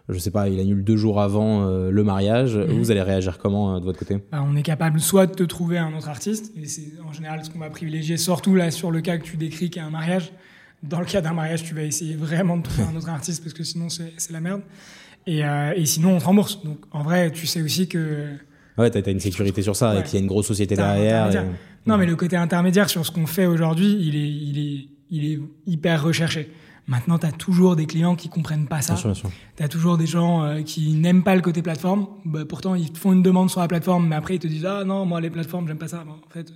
[0.09, 2.57] je sais pas, il annule deux jours avant euh, le mariage.
[2.57, 2.67] Mhm.
[2.79, 4.19] Vous allez réagir comment de votre côté?
[4.31, 7.45] Bah, on est capable soit de te trouver un autre artiste, et c'est en général
[7.45, 9.91] ce qu'on va privilégier, surtout là sur le cas que tu décris qui est un
[9.91, 10.33] mariage.
[10.85, 13.55] Dans le cas d'un mariage, tu vas essayer vraiment de trouver un autre artiste parce
[13.55, 14.61] que sinon c'est la merde.
[15.27, 15.41] Et,
[15.77, 16.63] et sinon, on te rembourse.
[16.65, 18.29] Donc en vrai, tu sais aussi que.
[18.79, 21.31] Ouais, t'as as une sécurité sur ça et qu'il y a une grosse société derrière.
[21.35, 21.39] et-
[21.89, 25.33] Non, mais le côté intermédiaire sur ce qu'on fait aujourd'hui, il est, il, est, il
[25.33, 26.51] est hyper recherché.
[26.87, 28.95] Maintenant, tu as toujours des clients qui comprennent pas ça.
[29.57, 32.07] Tu as toujours des gens euh, qui n'aiment pas le côté plateforme.
[32.25, 34.65] Bah, pourtant, ils te font une demande sur la plateforme, mais après, ils te disent
[34.65, 36.03] Ah non, moi, les plateformes, j'aime pas ça.
[36.07, 36.49] Bon, en fait.
[36.51, 36.55] euh,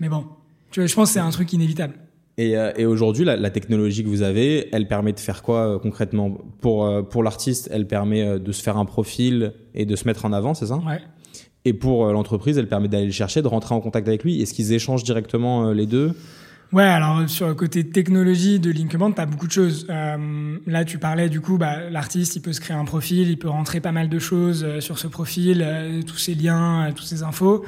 [0.00, 0.24] Mais bon,
[0.70, 1.94] tu vois, je pense que c'est un truc inévitable.
[2.38, 5.74] Et, euh, et aujourd'hui, la, la technologie que vous avez, elle permet de faire quoi
[5.74, 6.30] euh, concrètement?
[6.62, 10.32] Pour, pour l'artiste, elle permet de se faire un profil et de se mettre en
[10.32, 10.76] avant, c'est ça?
[10.76, 11.00] Ouais.
[11.64, 14.40] Et pour euh, l'entreprise, elle permet d'aller le chercher, de rentrer en contact avec lui.
[14.40, 16.14] Est-ce qu'ils échangent directement euh, les deux?
[16.72, 19.86] Ouais, alors sur le côté technologie de Linkband, tu as beaucoup de choses.
[19.88, 23.38] Euh, là, tu parlais du coup, bah, l'artiste, il peut se créer un profil, il
[23.38, 26.92] peut rentrer pas mal de choses euh, sur ce profil, euh, tous ses liens, euh,
[26.94, 27.64] toutes ces infos.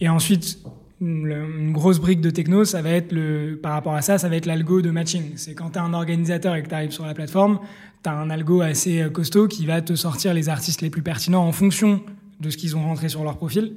[0.00, 0.58] Et ensuite,
[1.02, 4.30] le- une grosse brique de techno, ça va être le, par rapport à ça, ça
[4.30, 5.32] va être l'algo de matching.
[5.36, 7.58] C'est quand tu as un organisateur et que tu arrives sur la plateforme,
[8.02, 11.02] tu as un algo assez euh, costaud qui va te sortir les artistes les plus
[11.02, 12.00] pertinents en fonction
[12.40, 13.72] de ce qu'ils ont rentré sur leur profil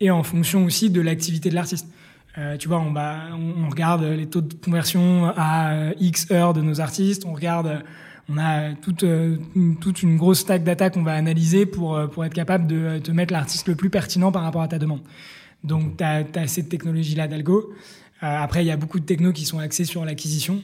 [0.00, 1.86] et en fonction aussi de l'activité de l'artiste.
[2.38, 6.30] Euh, tu vois, on, va, on, on regarde les taux de conversion à euh, X
[6.30, 7.82] heures de nos artistes, on regarde,
[8.30, 9.36] on a toute, euh,
[9.80, 13.10] toute une grosse stack data qu'on va analyser pour, euh, pour être capable de te
[13.10, 15.00] mettre l'artiste le plus pertinent par rapport à ta demande.
[15.62, 17.72] Donc, tu as, cette technologie-là d'algo.
[18.22, 20.62] Euh, après, il y a beaucoup de technos qui sont axés sur l'acquisition.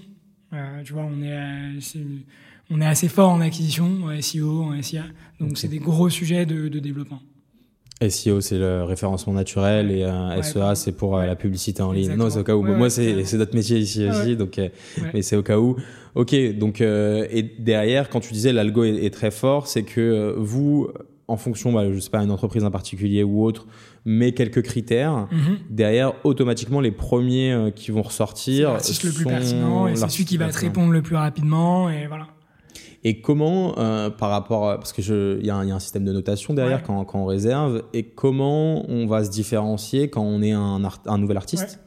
[0.54, 1.98] Euh, tu vois, on est, euh, c'est-
[2.70, 5.04] on est assez fort en acquisition, en SEO, en SIA.
[5.38, 7.20] Donc, c'est des gros sujets de, de développement.
[8.06, 11.26] SEO, c'est le référencement naturel et euh, SEA, c'est pour euh, Ouais.
[11.26, 12.02] la publicité en ligne.
[12.04, 12.24] Exactement.
[12.24, 12.62] Non, c'est au cas où.
[12.64, 14.68] Ouais, Moi, c'est c'est notre métier ici aussi, donc euh,
[15.12, 15.76] mais c'est au cas où.
[16.14, 20.34] Ok, donc euh, et derrière, quand tu disais l'algo est, est très fort, c'est que
[20.38, 20.88] vous,
[21.26, 23.66] en fonction, bah, je sais pas, une entreprise en particulier ou autre,
[24.04, 25.26] met quelques critères.
[25.32, 25.58] Mhm.
[25.68, 30.24] Derrière, automatiquement, les premiers qui vont C'est ressortir l'artiste le plus pertinent et c'est celui
[30.24, 32.28] qui va te répondre le plus rapidement et voilà.
[33.04, 35.74] Et comment, euh, par rapport, à- parce que il y, a un- il y a
[35.74, 36.84] un système de notation derrière Ouais.
[36.86, 41.00] quand, quand on réserve, et comment on va se différencier quand on est un, art-
[41.06, 41.78] un nouvel artiste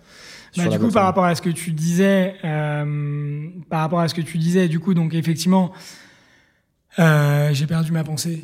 [0.57, 4.13] Bah, du coup, par rapport à ce que tu disais, euh, par rapport à ce
[4.13, 5.71] que tu disais, du coup, donc effectivement,
[6.99, 8.43] euh, j'ai perdu ma pensée.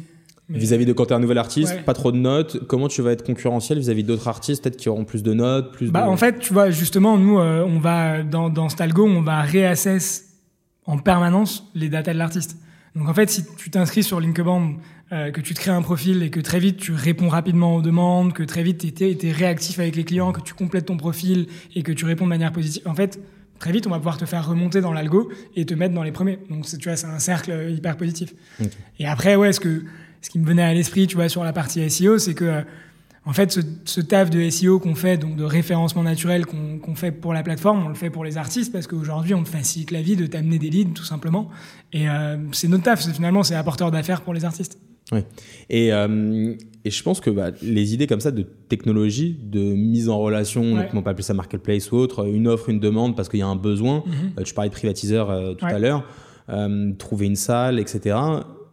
[0.49, 1.81] Mais- Vis-à-vis de quand tu es un nouvel artiste, Ouais.
[1.83, 5.03] pas trop de notes, comment tu vas être concurrentiel vis-à-vis d'autres artistes, peut-être qui auront
[5.03, 6.07] plus de notes, plus Bah, de...
[6.07, 9.41] en fait, tu vois, justement, nous, euh, on va dans, dans cet algo, on va
[9.41, 10.26] réassess
[10.87, 12.57] en permanence les datas de l'artiste.
[12.95, 14.73] Donc en fait, si tu t'inscris sur Linkband,
[15.11, 17.81] euh, que tu te crées un profil et que très vite tu réponds rapidement aux
[17.81, 21.47] demandes, que très vite tu es, réactif avec les clients, que tu complètes ton profil
[21.75, 23.19] et que tu réponds de manière positive, en fait,
[23.59, 26.11] très vite on va pouvoir te faire remonter dans l'algo et te mettre dans les
[26.11, 26.39] premiers.
[26.49, 28.33] Donc tu vois, c'est un cercle euh, hyper positif.
[28.99, 29.83] Et après, ouais, ce, que,
[30.21, 32.61] ce qui me venait à l'esprit, tu vois, sur la partie SEO, c'est que euh,
[33.27, 37.11] en fait, ce, ce taf de SEO qu'on fait, donc de référencement naturel qu'on fait
[37.11, 40.01] pour la plateforme, on le fait pour les artistes parce qu'aujourd'hui, on te facilite la
[40.01, 41.49] vie de t'amener des leads, tout simplement.
[41.93, 44.79] Et euh, c'est notre taf, finalement, c'est apporteur d'affaires pour les artistes.
[45.11, 45.25] Ouais.
[45.69, 50.09] Et, euh, et je pense que bah, les idées comme ça de technologie, de mise
[50.09, 50.89] en relation, Ouais.
[50.93, 53.47] on peut appeler ça marketplace ou autre, une offre, une demande parce qu'il y a
[53.47, 54.13] un besoin, Mhm.
[54.39, 55.73] Euh, tu parlais de privatiseur euh, tout Ouais.
[55.73, 56.03] à l'heure,
[56.49, 58.15] euh, trouver une salle, etc.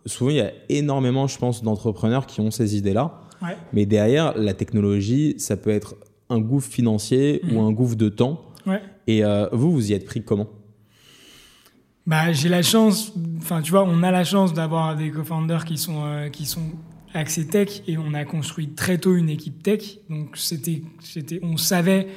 [0.07, 3.21] Souvent, il y a énormément, je pense, d'entrepreneurs qui ont ces idées-là.
[3.43, 3.57] Ouais.
[3.73, 5.97] Mais derrière, la technologie, ça peut être
[6.31, 7.57] un gouffre financier Mhm.
[7.57, 8.41] ou un gouffre de temps.
[8.67, 8.81] Ouais.
[9.07, 10.49] Et euh, vous, vous y êtes pris comment?
[12.07, 15.79] Bah, j'ai la chance, enfin, tu vois, on a la chance d'avoir des co-founders qui
[15.79, 16.73] sont, euh, qui sont
[17.15, 19.99] axés tech et on a construit très tôt une équipe tech.
[20.11, 22.09] Donc, c'était, c'était, on savait,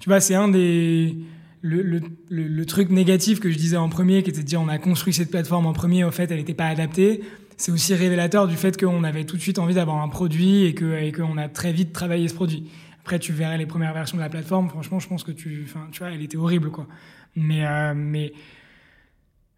[0.00, 1.14] tu vois, c'est un des,
[1.60, 4.60] le, le, le, le truc négatif que je disais en premier, qui était de dire
[4.60, 7.20] on a construit cette plateforme en premier, au fait, elle n'était pas adaptée.
[7.56, 10.74] C'est aussi révélateur du fait qu'on avait tout de suite envie d'avoir un produit et
[10.74, 12.70] que, et qu'on a très vite travaillé ce produit.
[13.00, 14.68] Après, tu verrais les premières versions de la plateforme.
[14.68, 16.86] Franchement, je pense que tu, enfin, tu vois, elle était horrible, quoi.
[17.34, 18.32] Mais, euh, mais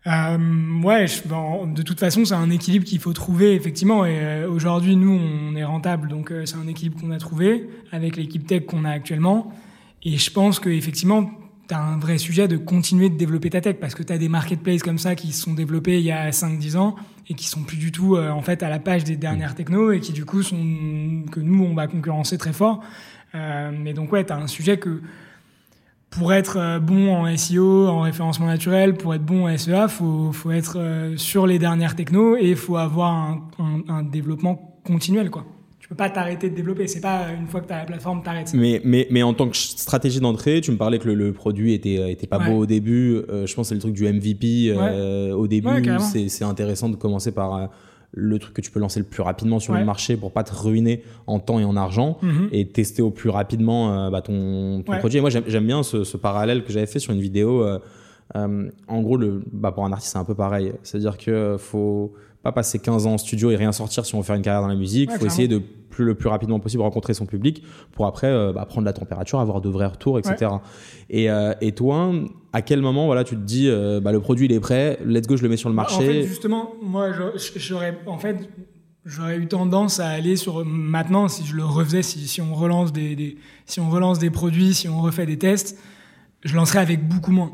[0.07, 4.05] euh, ouais, de toute façon, c'est un équilibre qu'il faut trouver, effectivement.
[4.05, 8.17] Et euh, aujourd'hui, nous, on est rentable, donc c'est un équilibre qu'on a trouvé avec
[8.17, 9.53] l'équipe tech qu'on a actuellement.
[10.03, 11.31] Et je pense qu'effectivement,
[11.69, 14.19] tu as un vrai sujet de continuer de développer ta tech parce que tu as
[14.19, 16.97] des marketplaces comme ça qui se sont développés il y a 5-10 ans
[17.29, 20.01] et qui sont plus du tout en fait à la page des dernières technos et
[20.01, 22.81] qui du coup sont que nous on va concurrencer très fort.
[23.35, 25.01] Euh, mais donc ouais, tu as un sujet que
[26.11, 30.33] pour être euh, bon en SEO, en référencement naturel, pour être bon en SEA, faut
[30.33, 33.49] faut être euh, sur les dernières technos et faut avoir un,
[33.89, 35.45] un, développement continuel quoi.
[35.89, 38.23] Tu peux pas t'arrêter de développer, c'est pas une fois que tu as la plateforme
[38.23, 38.53] t'arrêtes.
[38.53, 42.13] Mais mais mais en tant que stratégie d'entrée, tu me parlais que le, produit était
[42.13, 44.75] était pas beau au début, je pense que c'est le truc du MVP
[45.33, 47.71] au début, c'est intéressant de commencer par
[48.13, 50.55] le truc que tu peux lancer le plus rapidement sur le marché pour pas te
[50.55, 52.49] ruiner en temps et en argent mhm.
[52.53, 55.19] et tester au plus rapidement euh, bah, ton, produit.
[55.19, 57.63] Et moi, j'aime bien ce, parallèle que j'avais fait sur une vidéo.
[57.63, 57.79] Euh,
[58.37, 60.73] euh, en gros, le, bah, pour un artiste, c'est un peu pareil.
[60.83, 62.13] C'est-à-dire que faut
[62.43, 64.63] pas passer 15 ans en studio et rien sortir si on veut faire une carrière
[64.63, 65.11] dans la musique.
[65.13, 67.63] Il faut essayer de plus, le plus rapidement possible rencontrer son public
[67.93, 70.53] pour après euh, bah, prendre la température, avoir de vrais retours, etc.
[71.11, 72.13] Et, euh, et, toi,
[72.53, 75.27] à quel moment voilà, tu te dis euh, bah, le produit il est prêt, let's
[75.27, 77.11] go, je le mets sur le marché En fait, justement, moi,
[77.57, 78.49] j'aurais en fait,
[79.05, 82.93] j'aurais eu tendance à aller sur maintenant si je le refaisais, si, si on relance
[82.93, 83.37] des, des,
[83.67, 85.77] si on relance des produits, si on refait des tests,
[86.45, 87.51] je lancerais avec beaucoup moins.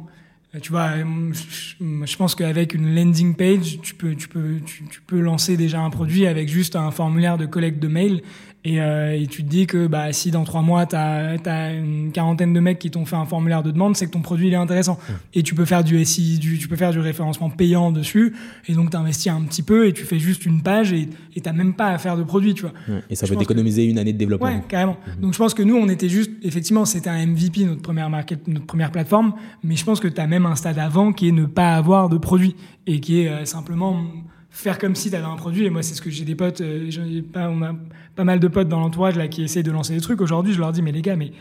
[0.62, 5.20] Tu vois, je pense qu'avec une landing page, tu peux, tu, peux, tu, tu, peux
[5.20, 8.22] lancer déjà un produit avec juste un formulaire de collecte de mail
[8.66, 11.72] et, euh, et, tu te dis que bah, si dans trois mois, tu as, as,
[11.72, 14.48] une quarantaine de mecs qui t'ont fait un formulaire de demande, c'est que ton produit
[14.48, 14.98] il est intéressant.
[15.34, 18.34] Et tu peux faire du SI, du, tu peux faire du référencement payant dessus.
[18.66, 21.42] Et donc, tu investis un petit peu et tu fais juste une page et tu
[21.44, 22.54] n'as même pas à faire de produit.
[22.54, 22.72] Tu vois.
[23.10, 24.46] Et ça peut t'économiser une année de développement.
[24.46, 24.96] Ouais, carrément.
[25.08, 25.20] Mhm.
[25.20, 28.48] Donc, je pense que nous, on était juste, effectivement, c'était un MVP, notre première, market,
[28.48, 29.34] notre première plateforme.
[29.62, 32.08] Mais je pense que tu as même un stade avant qui est ne pas avoir
[32.08, 34.02] de produit et qui est euh, simplement
[34.48, 35.66] faire comme si tu avais un produit.
[35.66, 36.90] Et moi, c'est ce que j'ai des potes, euh,
[37.30, 37.74] pas, on a
[38.14, 40.20] pas mal de potes dans l'entourage là qui essayent de lancer des trucs.
[40.20, 41.32] Aujourd'hui, je leur dis, mais les gars, mais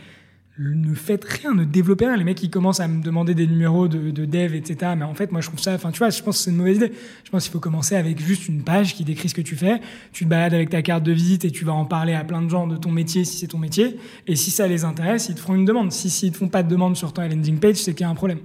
[0.58, 2.16] ne faites rien, ne développez rien.
[2.16, 4.92] Les mecs, ils commencent à me demander des numéros de, de dev, etc.
[4.96, 6.56] Mais en fait, moi, je trouve ça, enfin, tu vois, je pense que c'est une
[6.56, 6.92] mauvaise idée.
[7.24, 9.80] Je pense qu'il faut commencer avec juste une page qui décrit ce que tu fais.
[10.12, 12.40] Tu te balades avec ta carte de visite et tu vas en parler à plein
[12.40, 13.98] de gens de ton métier si c'est ton métier.
[14.28, 15.90] Et si ça les intéresse, ils te feront une demande.
[15.90, 18.10] Si, s'ils te font pas de demande sur ton landing page, c'est qu'il y a
[18.10, 18.38] un problème.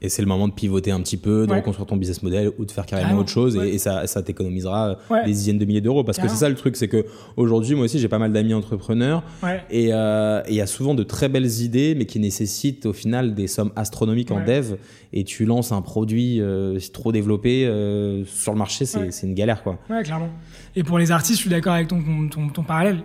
[0.00, 2.64] Et c'est le moment de pivoter un petit peu, de reconstruire ton business model ou
[2.64, 6.04] de faire carrément autre chose et, ça, ça t'économisera des dizaines de milliers d'euros.
[6.04, 7.04] Parce que c'est ça le truc, c'est que
[7.36, 11.02] aujourd'hui, moi aussi, j'ai pas mal d'amis entrepreneurs euh, et il y a souvent de
[11.02, 14.76] très belles idées, mais qui nécessitent au final des sommes astronomiques en dev.
[15.12, 19.62] Et tu lances un produit euh, trop développé euh, sur le marché, c'est une galère,
[19.62, 19.78] quoi.
[19.88, 20.28] Ouais, clairement.
[20.76, 23.02] Et pour les artistes, je suis d'accord avec ton, ton, ton, parallèle.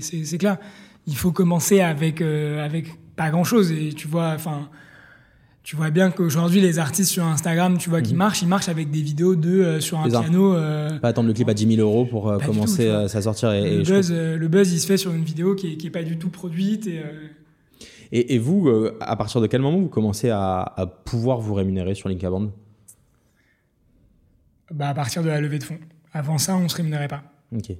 [0.00, 0.56] C'est clair.
[1.06, 3.72] Il faut commencer avec, avec pas grand chose.
[3.72, 4.68] Et tu vois, enfin
[5.70, 8.18] tu vois bien qu'aujourd'hui les artistes sur Instagram tu vois qui mhm.
[8.18, 11.32] marchent ils marchent avec des vidéos de euh, sur un piano euh, pas attendre le
[11.32, 14.72] clip à 10 000 euros pour euh, commencer à sortir et, le, buzz, le buzz
[14.72, 18.34] il se fait sur une vidéo qui est, qui est pas du tout produite et,
[18.34, 22.08] et, vous à partir de quel moment vous commencez à, à pouvoir vous rémunérer sur
[22.08, 22.50] Linkaband
[24.74, 25.78] bah à partir de la levée de fonds.
[26.12, 27.22] Avant ça on se rémunérait pas.
[27.56, 27.76] Ok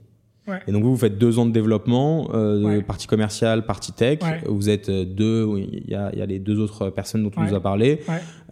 [0.66, 4.18] et donc vous, vous faites deux ans de développement, euh, partie commerciale, partie tech.
[4.46, 7.44] Vous êtes euh, deux, il y, a, y a les deux autres personnes dont on
[7.44, 8.00] nous a parlé.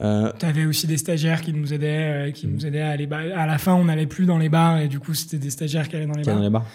[0.01, 3.09] Euh, tu avais aussi des stagiaires qui nous aidaient, euh, qui nous aidaient à aller.
[3.13, 5.89] À la fin, on n'allait plus dans les bars et du coup, c'était des stagiaires
[5.89, 6.37] qui allaient dans les, bars.
[6.37, 6.67] Dans les bars.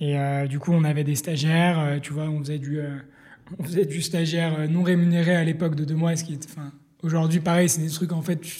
[0.00, 1.98] Et euh, du coup, on avait des stagiaires.
[2.02, 2.80] tu vois, on faisait du,
[3.58, 7.38] on faisait du stagiaire non rémunéré à l'époque de deux mois, ce qui enfin, Aujourd'hui,
[7.38, 8.56] pareil, c'est des trucs, en fait, tu,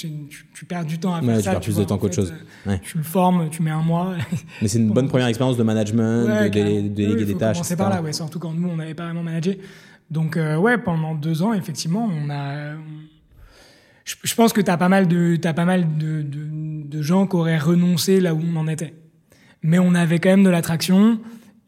[0.54, 1.42] tu, perds du temps à faire ça.
[1.42, 2.32] Tu perds plus de temps qu'autre chose.
[2.68, 4.14] Euh, tu le formes, tu mets un mois.
[4.62, 7.58] Mais c'est une bonne première expérience de management, de, déléguer des tâches.
[7.62, 9.58] C'est par là, ouais, surtout quand nous, on n'avait pas vraiment managé.
[10.08, 12.74] Donc, euh, ouais, pendant deux ans, effectivement, on a.
[14.04, 16.46] Je, pense que tu as pas mal, de, as pas mal de, de,
[16.84, 18.94] de gens qui auraient renoncé là où on en était.
[19.62, 21.18] Mais on avait quand même de l'attraction.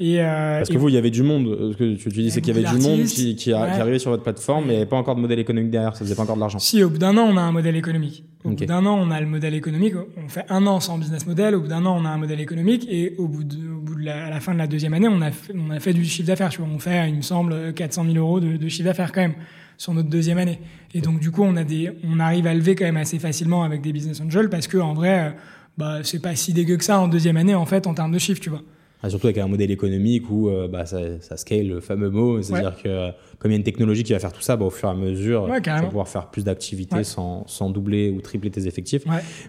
[0.00, 1.72] Euh, Parce que vous, il y avait du monde.
[1.72, 4.22] Ce que tu, dis, c'est qu'il y avait du monde qui, qui, arrivait sur votre
[4.22, 5.94] plateforme, mais il n'y avait pas encore de modèle économique derrière.
[5.94, 6.58] Ça faisait pas encore de l'argent.
[6.58, 8.24] Si, au bout d'un an, on a un modèle économique.
[8.44, 9.94] Au bout d'un an, on a le modèle économique.
[10.16, 11.54] On fait un an sans business model.
[11.54, 12.86] Au bout d'un an, on a un modèle économique.
[12.90, 15.08] Et au bout de, au bout de la, à la fin de la deuxième année,
[15.08, 16.50] on a fait, on a fait du chiffre d'affaires.
[16.60, 19.34] On fait, il me semble, 400 000 euros de, de chiffre d'affaires quand même
[19.76, 20.60] sur notre deuxième année.
[20.94, 23.64] Et donc, du coup, on a des, on arrive à lever quand même assez facilement
[23.64, 25.36] avec des business angels parce que, en vrai,
[25.76, 28.18] bah, c'est pas si dégueu que ça en deuxième année, en fait, en termes de
[28.18, 28.62] chiffre, tu vois.
[29.02, 32.42] Ah, surtout avec un modèle économique où euh, bah, ça, ça, scale, le fameux mot.
[32.42, 34.70] C'est-à-dire que comme il y a une technologie qui va faire tout ça, bah, au
[34.70, 38.50] fur et à mesure, tu vas pouvoir faire plus d'activités sans, sans, doubler ou tripler
[38.50, 39.04] tes effectifs.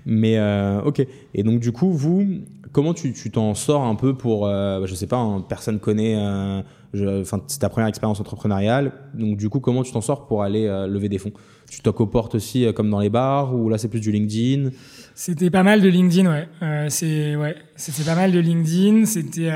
[0.05, 1.05] Mais euh, ok.
[1.33, 2.25] Et donc du coup, vous,
[2.71, 6.15] comment tu t'en sors un peu pour, euh, je sais pas, personne connaît
[6.93, 8.91] Enfin, c'est ta première expérience entrepreneuriale.
[9.13, 11.31] Donc, du coup, comment tu t'en sors pour aller euh, lever des fonds?
[11.69, 14.11] Tu toques aux portes aussi, euh, comme dans les bars, ou là, c'est plus du
[14.11, 14.71] LinkedIn?
[15.15, 16.47] C'était pas mal de LinkedIn, ouais.
[16.61, 19.05] Euh, c'est ouais, c'était pas mal de LinkedIn.
[19.05, 19.51] C'était,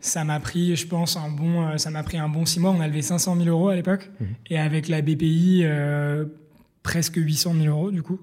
[0.00, 2.70] ça m'a pris, je pense, un bon, ça m'a pris un bon six mois.
[2.70, 4.24] On a levé 500 000 euros à l'époque, mmh.
[4.50, 5.64] et avec la BPI,
[6.82, 8.20] presque 800 000 euros du coup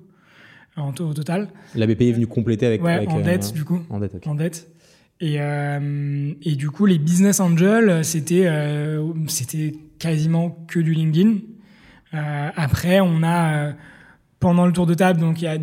[0.76, 1.50] en au total.
[1.76, 3.82] La BPI est venue compléter avec, ouais, en dette du coup.
[3.90, 4.28] En dette.
[4.28, 4.70] En dette.
[5.20, 11.38] Et, euh, et du coup, les business angels, c'était euh, c'était quasiment que du LinkedIn.
[12.14, 13.72] Euh, après, on a euh,
[14.40, 15.58] pendant le tour de table, donc il y a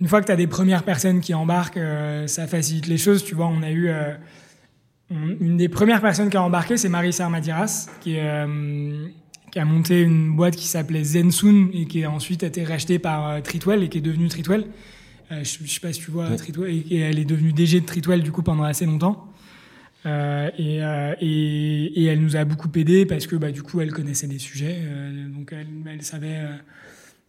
[0.00, 3.24] une fois que tu as des premières personnes qui embarquent, euh, ça facilite les choses.
[3.24, 3.90] Tu vois, on a eu
[5.10, 8.46] une des premières personnes qui a embarqué, c'est Marie Madiras, qui est
[9.52, 13.40] qui a monté une boîte qui s'appelait Zensoon et qui a ensuite été rachetée par
[13.42, 14.66] Tritwell et qui est devenue Tritwell.
[15.32, 17.86] Euh, je, ne sais pas si tu vois Tritwell, et, elle est devenue DG de
[17.86, 19.32] Tritwell du coup pendant assez longtemps.
[20.04, 23.80] Euh, et, euh, et, et, elle nous a beaucoup aidé parce que bah, du coup
[23.80, 26.38] elle connaissait des sujets, euh, donc elle, elle savait.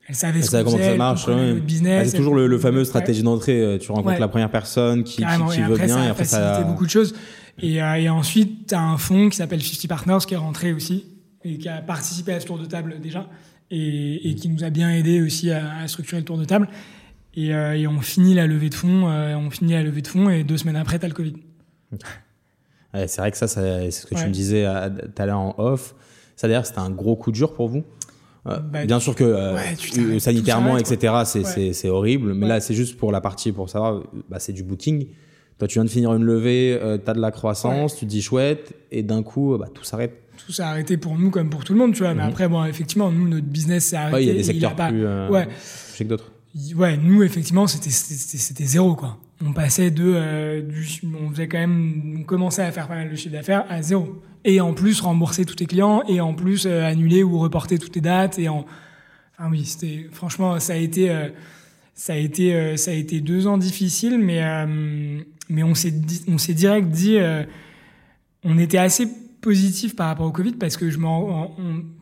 [0.07, 1.27] Euh, elle savait, ce comment ça marche.
[1.27, 1.61] Ouais.
[2.05, 3.77] c'est toujours le, le, fameux stratégie d'entrée.
[3.81, 6.63] Tu rencontres la première personne qui, qui, qui veut bien, ça et après ça a
[6.63, 7.13] beaucoup de choses.
[7.61, 11.05] Et, et ensuite, tu as un fonds qui s'appelle 50 Partners qui est rentré aussi
[11.43, 13.27] et qui a participé à ce tour de table déjà
[13.71, 16.67] et, et qui nous a bien aidé aussi à, à structurer le tour de table.
[17.33, 20.07] Et, euh, et, on finit la levée de fonds, euh, on finit la levée de
[20.07, 21.35] fonds et deux semaines après, t'as le Covid.
[22.93, 25.93] C'est vrai que ça, c'est ce que tu me disais tout à l'heure en off.
[26.35, 27.83] Ça, d'ailleurs, c'était un gros coup dur pour vous?
[28.47, 29.55] Euh, bah, bien sûr que
[30.19, 32.33] sanitairement, etc., c'est horrible.
[32.33, 35.07] Mais là, c'est juste pour la partie, pour savoir, bah, c'est du booking.
[35.57, 38.21] Toi, tu viens de finir une levée, tu as de la croissance, tu te dis
[38.21, 40.13] chouette, et d'un coup, bah, tout s'arrête.
[40.45, 42.13] Tout s'est arrêté pour nous comme pour tout le monde, tu vois.
[42.13, 42.29] Mais mhm.
[42.29, 44.21] après, bon, effectivement, nous, notre business s'est arrêté.
[44.21, 45.47] Il y a des secteurs plus ouais.
[45.97, 46.31] que d'autres
[46.75, 49.17] ouais, nous effectivement c'était zéro quoi.
[49.45, 50.87] On passait de euh, du,
[51.21, 54.21] on faisait quand même on commençait à faire pas mal de chiffre d'affaires à zéro.
[54.43, 57.91] Et en plus rembourser tous tes clients et en plus euh, annuler ou reporter toutes
[57.91, 58.65] tes dates et en
[59.37, 61.29] enfin oui c'était franchement ça a été euh,
[61.93, 64.41] ça a été ça a été deux ans difficiles mais
[65.49, 65.93] mais on s'est
[66.27, 67.17] on s'est direct dit
[68.43, 69.07] on était assez
[69.41, 71.05] positif par rapport au Covid parce que je me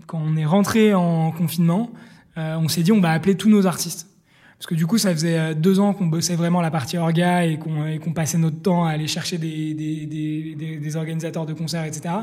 [0.05, 1.91] quand on est rentré en confinement
[2.35, 4.14] on s'est dit on va appeler tous nos artistes
[4.65, 7.45] parce que du coup, ça faisait euh, deux ans qu'on bossait vraiment la partie orga
[7.45, 11.85] et qu'on passait notre temps à aller chercher des, des, des, des, organisateurs de concerts,
[11.85, 12.15] etc.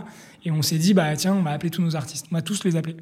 [0.44, 2.26] Et on s'est dit, bah tiens, on va appeler tous nos artistes.
[2.32, 2.96] On va tous les appeler.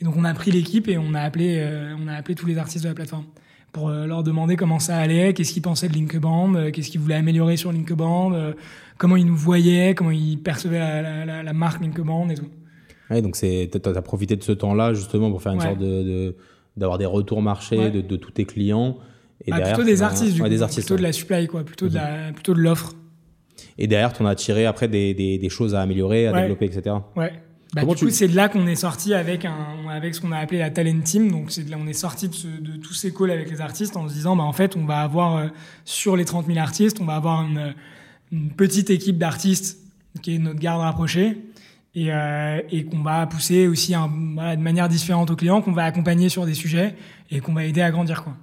[0.00, 2.46] Et donc on a pris l'équipe et on a appelé, euh, on a appelé tous
[2.46, 3.26] les artistes de la plateforme
[3.70, 7.14] pour euh, leur demander comment ça allait, qu'est-ce qu'ils pensaient de Linkband, qu'est-ce qu'ils voulaient
[7.14, 8.32] améliorer sur Linkband,
[8.98, 12.48] comment ils nous voyaient, comment ils percevaient la, la, la marque Linkband et tout.
[13.10, 16.36] Ouais, donc c'est, as profité de ce temps-là justement pour faire une sorte de, de
[16.76, 18.98] d'avoir des retours marché de, de, tous tes clients.
[19.46, 21.88] Et bah, plutôt des artistes, du coup, des artistes, plutôt de la supply, quoi, plutôt
[21.88, 22.34] de la, mhm.
[22.34, 22.94] plutôt de l'offre.
[23.78, 26.66] Et derrière, tu en as tiré après des, des, des, choses à améliorer, à développer,
[26.66, 26.96] etc.
[27.16, 27.32] Ouais.
[27.74, 30.36] Bah, du coup, c'est de là qu'on est sorti avec un, avec ce qu'on a
[30.36, 31.30] appelé la talent team.
[31.30, 33.96] Donc, c'est de là on est sorti de, de, tous ces calls avec les artistes
[33.96, 35.46] en se disant, bah, en fait, on va avoir, euh,
[35.84, 37.74] sur les 30 000 artistes, on va avoir une,
[38.30, 39.78] une petite équipe d'artistes
[40.20, 41.38] qui est notre garde rapprochée
[41.94, 45.84] et, euh, et qu'on va pousser aussi un, de manière différente aux clients, qu'on va
[45.84, 46.94] accompagner sur des sujets
[47.30, 48.24] et qu'on va aider à grandir.
[48.24, 48.34] Quoi.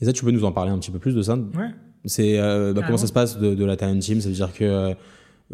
[0.00, 1.34] Et ça, tu peux nous en parler un petit peu plus de ça?
[1.36, 1.70] Ouais.
[2.04, 4.20] C'est euh, bah, comment ça se passe de, de la talent team?
[4.20, 4.94] Ça veut dire que euh,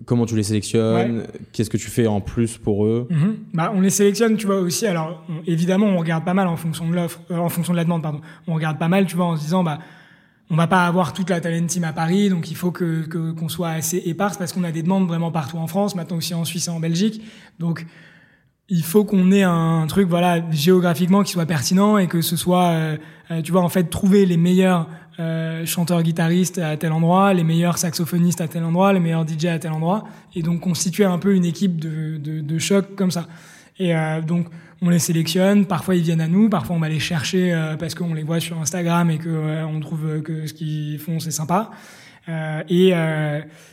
[0.05, 1.24] comment tu les sélectionnes?
[1.52, 3.09] Qu'est-ce que tu fais en plus pour eux?
[3.11, 3.34] Mm-hmm.
[3.55, 4.86] bah, on les sélectionne, tu vois aussi.
[4.86, 7.84] Alors évidemment, on regarde pas mal en fonction de l'offre, euh, en fonction de la
[7.84, 8.20] demande, pardon.
[8.46, 9.78] On regarde pas mal, tu vois, en se disant bah
[10.51, 13.49] on va pas avoir toute la talent team à Paris, donc il faut que qu'on
[13.49, 16.45] soit assez éparse parce qu'on a des demandes vraiment partout en France, maintenant aussi en
[16.45, 17.22] Suisse et en Belgique.
[17.59, 17.86] Donc
[18.68, 22.68] il faut qu'on ait un truc voilà géographiquement qui soit pertinent et que ce soit
[22.68, 22.97] euh,
[23.30, 24.88] euh, tu vois en fait trouver les meilleurs
[25.18, 29.47] euh, chanteurs guitaristes à tel endroit, les meilleurs saxophonistes à tel endroit, les meilleurs DJ
[29.47, 33.11] à tel endroit et donc constituer un peu une équipe de de, de choc comme
[33.11, 33.26] ça.
[33.78, 34.47] Et euh, donc
[34.85, 37.95] on les sélectionne, parfois ils viennent à nous, parfois on va les chercher euh, parce
[37.95, 41.30] qu'on les voit sur Instagram et que euh, on trouve que ce qu'ils font c'est
[41.30, 41.70] sympa.
[42.28, 42.93] Euh, et,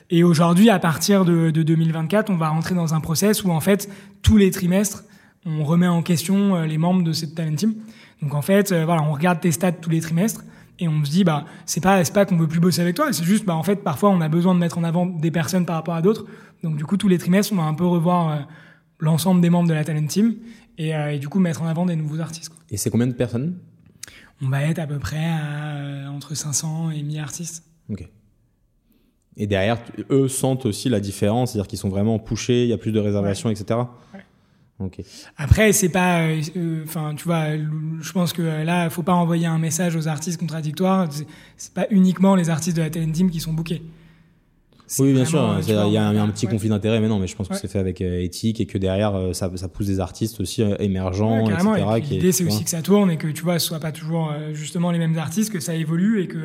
[0.10, 3.60] et aujourd'hui, à partir de, de, 2024, on va rentrer dans un process où en
[3.60, 3.90] fait
[4.22, 5.04] tous les trimestres,
[5.46, 7.76] on remet en question les membres de cette talent team.
[8.22, 10.44] Donc en fait, voilà, on regarde tes stats tous les trimestres
[10.80, 13.12] et on se dit bah c'est pas c'est pas qu'on veut plus bosser avec toi,
[13.12, 15.66] c'est juste bah en fait parfois on a besoin de mettre en avant des personnes
[15.66, 16.26] par rapport à d'autres.
[16.62, 18.48] Donc du coup tous les trimestres, on va un peu revoir
[19.02, 20.36] l'ensemble des membres de la talent team
[20.82, 22.52] euh, et, du coup mettre en avant des nouveaux artistes.
[22.70, 23.58] Et c'est combien de personnes?
[24.42, 27.64] On va être à peu près à, euh, entre 500 et 1000 artistes.
[27.90, 28.08] Ok.
[29.38, 29.78] Et derrière,
[30.10, 33.00] eux sentent aussi la différence, c'est-à-dire qu'ils sont vraiment pushés, il y a plus de
[33.00, 33.80] réservations, etc.
[34.14, 34.20] Ouais.
[34.80, 35.06] Okay.
[35.38, 39.60] Après, c'est pas, euh, enfin, tu vois, je pense que là, faut pas envoyer un
[39.60, 41.08] message aux artistes contradictoires.
[41.56, 43.84] C'est pas uniquement les artistes de la team qui sont bookés.
[45.00, 45.60] Oui, bien sûr.
[45.68, 47.80] Il y a un, petit conflit d'intérêt, mais non, mais je pense que c'est fait
[47.80, 51.50] avec euh, éthique et que derrière, euh, ça, ça, pousse des artistes aussi euh, émergents,
[51.50, 51.66] etc.
[52.10, 54.92] L'idée, c'est aussi que ça tourne et que tu vois, ce soit pas toujours justement
[54.92, 56.38] les mêmes artistes, que ça évolue et que,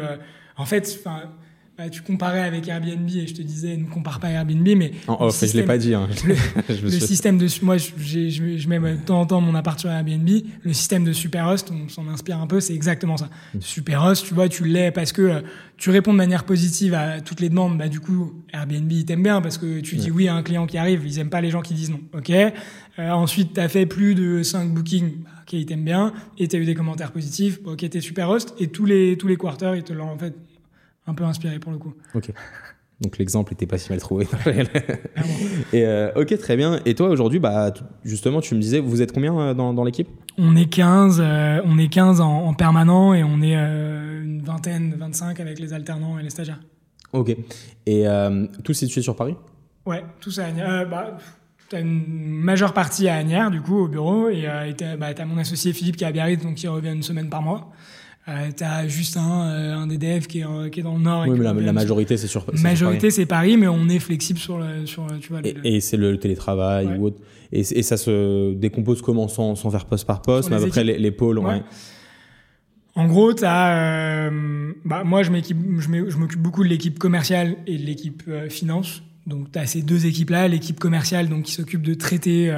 [0.56, 1.00] en fait,
[1.76, 5.26] bah, tu comparais avec Airbnb et je te disais ne compare pas Airbnb mais en
[5.26, 6.08] off je l'ai pas dit hein.
[6.26, 10.26] le, système de moi je, je, mets de temps en temps mon appart sur Airbnb.
[10.62, 13.28] Le système de Superhost on s'en inspire un peu c'est exactement ça.
[13.54, 13.60] Mm.
[13.60, 15.40] Superhost tu vois tu l'es parce que euh,
[15.76, 17.76] tu réponds de manière positive à toutes les demandes.
[17.76, 20.78] Bah du coup Airbnb t'aime bien parce que tu dis oui à un client qui
[20.78, 22.30] arrive ils aiment pas les gens qui disent non ok?
[22.30, 26.14] Euh, ensuite tu as fait plus de 5 bookings bah, ok ils t'aiment bien.
[26.38, 28.54] Et tu as eu des commentaires positifs ok t'es Superhost.
[28.58, 30.34] Et tous les tous les quarters ils te l'ont en fait
[31.06, 31.94] un peu inspiré pour le coup.
[32.14, 32.32] Ok.
[33.00, 34.26] Donc l'exemple était pas si mal trouvé.
[35.72, 36.80] et euh, ok, très bien.
[36.86, 37.72] Et toi aujourd'hui, bah,
[38.04, 40.08] justement, tu me disais, vous êtes combien euh, dans, dans l'équipe?
[40.38, 45.40] On est 15, euh, on est 15 en, permanent et on est une vingtaine, 25
[45.40, 46.60] avec les alternants et les stagiaires.
[47.12, 47.36] Ok.
[47.86, 48.04] Et
[48.64, 49.36] tout situé sur Paris?
[49.84, 50.44] Ouais, tout ça.
[50.90, 51.18] bah,
[51.68, 54.46] tu as une majeure partie à Agnières, du coup, au bureau, et
[54.76, 57.28] tu as, bah, mon associé Philippe qui est à Biarritz, donc qui revient une semaine
[57.28, 57.72] par mois.
[58.28, 61.26] Euh, t'as juste un, euh, un des devs qui est, qui est dans le nord.
[61.28, 62.60] Oui, mais la, majorité, c'est sur Paris.
[62.60, 65.40] majorité, c'est Paris, mais on est flexible sur, le, sur tu vois.
[65.44, 67.20] Et, c'est le télétravail ou autre.
[67.52, 69.28] Et, et, ça se décompose comment?
[69.28, 71.62] Sans, sans faire poste par poste, mais après les, les, pôles, ouais.
[72.96, 78.22] En gros, t'as, euh, bah, moi, je m'occupe beaucoup de l'équipe commerciale et de l'équipe
[78.26, 79.02] euh, finance.
[79.26, 82.50] Donc, tu as ces deux équipes-là, l'équipe commerciale, donc qui s'occupe de traiter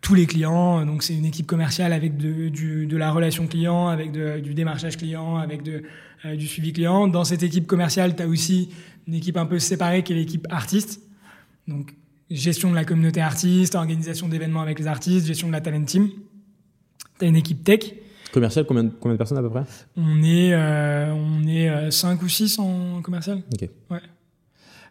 [0.00, 0.84] tous les clients.
[0.86, 4.54] Donc c'est une équipe commerciale avec de, du, de la relation client, avec de, du
[4.54, 5.82] démarchage client, avec de,
[6.24, 7.08] euh, du suivi client.
[7.08, 8.70] Dans cette équipe commerciale, tu as aussi
[9.06, 11.00] une équipe un peu séparée qui est l'équipe artiste.
[11.66, 11.94] Donc
[12.30, 16.10] gestion de la communauté artiste, organisation d'événements avec les artistes, gestion de la talent team.
[17.18, 17.94] Tu as une équipe tech.
[18.32, 19.64] Commercial, combien de, combien de personnes à peu près?
[19.96, 23.42] On est, euh, on est 5 euh, ou 6 en commercial.
[23.52, 23.68] Ok.
[23.90, 24.00] Ouais.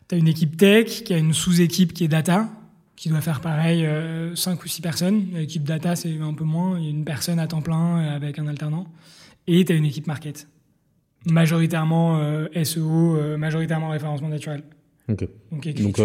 [0.08, 2.50] Tu as une équipe tech qui a une sous-équipe qui est data
[2.98, 5.28] qui doit faire pareil, euh, 5 ou 6 personnes.
[5.34, 6.78] L'équipe data, c'est un peu moins.
[6.80, 8.88] Il y a une personne à temps plein euh, avec un alternant.
[9.46, 10.50] Et tu as une équipe market.
[11.26, 14.64] Majoritairement euh, SEO, euh, majoritairement référencement naturel.
[15.08, 15.96] Donc, Donc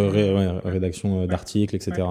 [0.64, 2.07] rédaction d'articles, etc.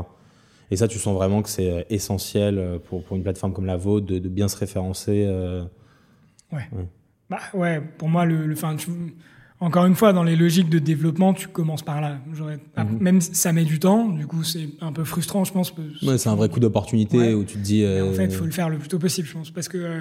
[0.71, 4.07] Et ça, tu sens vraiment que c'est essentiel pour, pour une plateforme comme la vôtre
[4.07, 5.25] de, de bien se référencer.
[6.51, 6.67] Ouais.
[6.73, 6.87] ouais.
[7.29, 8.89] Bah ouais, pour moi, le, le fin, tu,
[9.61, 12.17] encore une fois, dans les logiques de développement, tu commences par là.
[12.25, 12.97] Mhm.
[12.99, 15.71] Même ça met du temps, du coup, c'est un peu frustrant, je pense.
[16.01, 17.85] Ouais, c'est un vrai coup d'opportunité où tu te dis.
[17.85, 19.51] En fait, il faut le faire le plus tôt possible, je pense.
[19.51, 19.99] Parce que euh,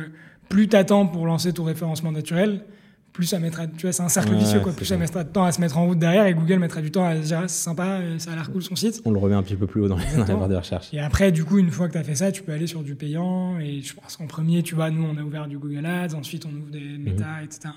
[0.48, 2.64] plus tu attends pour lancer ton référencement naturel,
[3.12, 3.66] plus ça mettra.
[3.66, 4.72] Tu vois, c'est un cercle vicieux, quoi.
[4.72, 6.90] Plus ça, mettra de temps à se mettre en route derrière et Google mettra du
[6.90, 9.02] temps à se dire, ah, c'est sympa, ça a l'air cool son site.
[9.04, 10.88] On le remet un petit peu plus haut dans, les, barres de recherche.
[10.94, 12.82] Et après, du coup, une fois que tu as fait ça, tu peux aller sur
[12.82, 13.58] du payant.
[13.58, 16.46] Et je pense qu'en premier, tu vois, nous, on a ouvert du Google Ads, ensuite,
[16.46, 17.02] on ouvre des mhm.
[17.02, 17.74] méta, etc.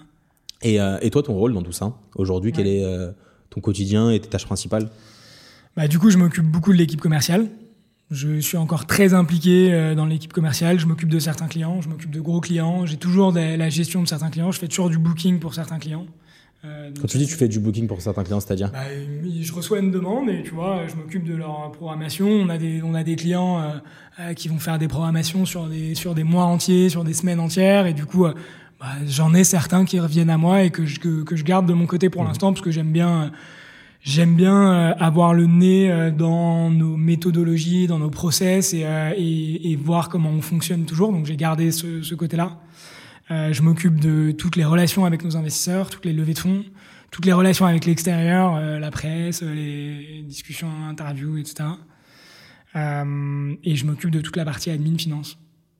[0.65, 3.11] Euh, et, toi, ton rôle dans tout ça, aujourd'hui, quel est euh,
[3.49, 4.89] ton quotidien et tes tâches principales?
[5.75, 7.47] Bah, Du coup, je m'occupe beaucoup de l'équipe commerciale.
[8.11, 10.79] Je suis encore très impliqué euh, dans l'équipe commerciale.
[10.79, 12.85] Je m'occupe de certains clients, je m'occupe de gros clients.
[12.85, 14.51] J'ai toujours la gestion de certains clients.
[14.51, 16.05] Je fais toujours du booking pour certains clients.
[17.01, 18.71] Quand tu dis tu fais du booking pour certains clients, c'est-à-dire?
[18.71, 18.85] Bah,
[19.41, 22.25] Je reçois une demande et tu vois, je m'occupe de leur programmation.
[22.29, 23.81] On a des, on a des clients
[24.37, 27.85] qui vont faire des programmations sur des, sur des mois entiers, sur des semaines entières.
[27.85, 28.27] Et du coup,
[28.83, 31.73] bah, j'en ai certains qui reviennent à moi et que je, que, je garde de
[31.73, 32.27] mon côté pour mmh.
[32.27, 33.31] l'instant parce que j'aime bien
[34.01, 39.13] j'aime bien euh, avoir le nez euh, dans nos méthodologies, dans nos process et, euh,
[39.15, 41.13] et, et voir comment on fonctionne toujours.
[41.13, 42.59] Donc j'ai gardé ce, ce côté-là.
[43.31, 46.65] Euh, je m'occupe de toutes les relations avec nos investisseurs, toutes les levées de fonds,
[47.09, 51.69] toutes les relations avec l'extérieur, la presse, les discussions, interviews, etc.
[52.75, 55.37] Euh, et je m'occupe de toute la partie admin finance.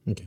[0.08, 0.26] Okay.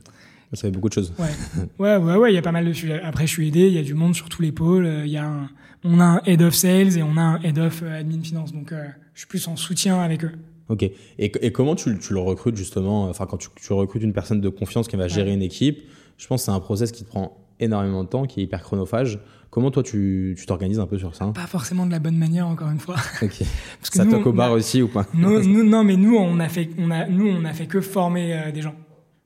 [0.53, 1.13] Ça fait beaucoup de choses.
[1.19, 1.25] Ouais,
[1.79, 3.01] ouais, ouais, ouais, il y a pas mal de sujets.
[3.01, 4.87] Après, je suis aidé, il y a du monde sur tous les pôles.
[5.05, 5.49] Il y a un,
[5.83, 8.53] on a un head of sales et on a un head of euh, admin finance.
[8.53, 10.31] Donc, euh, je suis plus en soutien avec eux.
[10.69, 10.83] Ok.
[10.83, 13.09] Et, et comment tu, tu, le recrutes justement?
[13.09, 15.83] Enfin, quand tu, tu, recrutes une personne de confiance qui va gérer une équipe,
[16.17, 18.61] je pense que c'est un process qui te prend énormément de temps, qui est hyper
[18.61, 19.19] chronophage.
[19.49, 21.25] Comment toi tu t'organises un peu sur ça?
[21.27, 22.95] Pas forcément de la bonne manière, encore une fois.
[23.21, 23.39] Ok.
[23.79, 26.49] Parce que ça toque au bar aussi ou quoi nous, Non, mais nous on a
[26.49, 28.75] fait, on a, nous on a fait que former euh, des gens.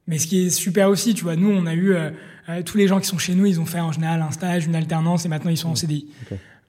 [0.08, 2.10] Mais ce qui est super aussi, tu vois, nous, on a eu euh,
[2.49, 4.66] euh, tous les gens qui sont chez nous, ils ont fait en général un stage,
[4.66, 6.08] une alternance, et maintenant ils sont en CDI.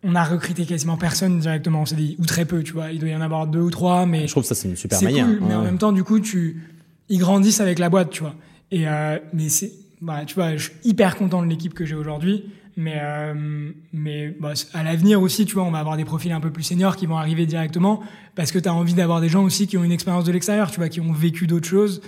[0.05, 2.91] On a recruté quasiment personne directement en CDI, ou très peu, tu vois.
[2.91, 4.27] Il doit y en avoir deux ou trois, mais.
[4.27, 5.27] Je trouve ça c'est une super manière.
[5.27, 6.63] Cool, mais en même temps, du coup, tu,
[7.09, 8.35] ils grandissent avec la boîte, tu vois.
[8.71, 11.95] Et euh, mais c'est, bah, tu vois, je suis hyper content de l'équipe que j'ai
[11.95, 12.45] aujourd'hui.
[12.77, 16.41] Mais euh, mais bah, à l'avenir aussi, tu vois, on va avoir des profils un
[16.41, 18.03] peu plus seniors qui vont arriver directement
[18.35, 20.71] parce que tu as envie d'avoir des gens aussi qui ont une expérience de l'extérieur,
[20.71, 22.01] tu vois, qui ont vécu d'autres choses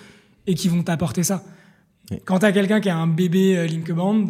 [0.47, 1.43] et qui vont t'apporter ça.
[2.27, 4.27] Quand tu as quelqu'un qui a un bébé euh, Linkband,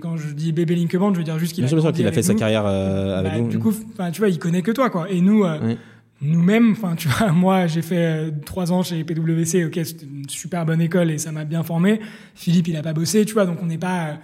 [0.00, 3.18] quand je dis bébé Linkband, je veux dire juste qu'il a, fait sa carrière euh,
[3.18, 3.48] avec bah, vous.
[3.48, 3.72] Du coup,
[4.12, 5.10] tu vois, il connaît que toi, quoi.
[5.10, 5.74] Et nous, euh,
[6.20, 9.64] nous-mêmes, enfin, tu vois, moi, j'ai fait trois ans chez PwC.
[9.64, 12.00] Ok, c'était une super bonne école et ça m'a bien formé.
[12.36, 14.18] Philippe, il a pas bossé, tu vois, donc on n'est pas,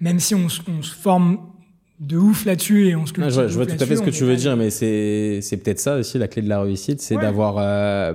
[0.00, 1.40] même si on, se forme
[2.00, 4.24] de ouf là-dessus et on se ah, je, vois, tout à fait ce que tu
[4.24, 7.56] veux dire, mais c'est c'est peut-être ça aussi la clé de la réussite, c'est d'avoir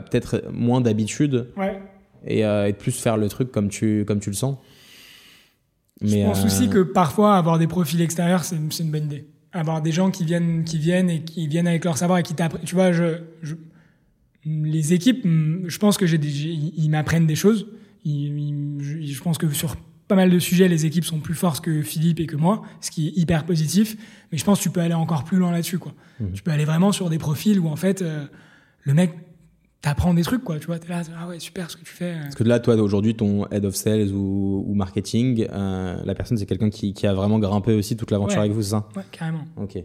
[0.05, 1.49] peut-être moins d'habitude.
[1.57, 1.79] Ouais
[2.29, 4.57] euh, et, de plus faire le truc comme tu, comme tu le sens.
[6.01, 9.27] Mais je pense aussi euh, que parfois avoir des profils extérieurs, c'est une bonne idée.
[9.51, 12.33] Avoir des gens qui viennent, qui viennent et qui viennent avec leur savoir et qui
[12.33, 12.63] t'apprennent.
[12.65, 13.15] Tu vois, je,
[14.45, 17.67] les équipes, je pense que j'ai ils m'apprennent des choses.
[18.05, 19.75] je pense que sur
[20.07, 22.91] pas mal de sujets, les équipes sont plus fortes que Philippe et que moi, ce
[22.91, 23.95] qui est hyper positif.
[24.31, 25.93] Mais je pense que tu peux aller encore plus loin là-dessus, quoi.
[26.19, 26.25] Mmh.
[26.33, 28.25] Tu peux aller vraiment sur des profils où en fait, euh,
[28.81, 29.13] le mec
[29.83, 30.57] t'apprends des trucs, quoi.
[30.57, 32.15] Tu vois, t'es là, ah ouais, super ce que tu fais.
[32.23, 36.37] Parce que là, toi, aujourd'hui, ton head of sales ou, ou marketing, euh, la personne,
[36.37, 38.87] c'est quelqu'un qui, qui, a vraiment grimpé aussi toute l'aventure avec vous, c'est ça?
[38.95, 39.45] Ouais, carrément.
[39.57, 39.75] Ok.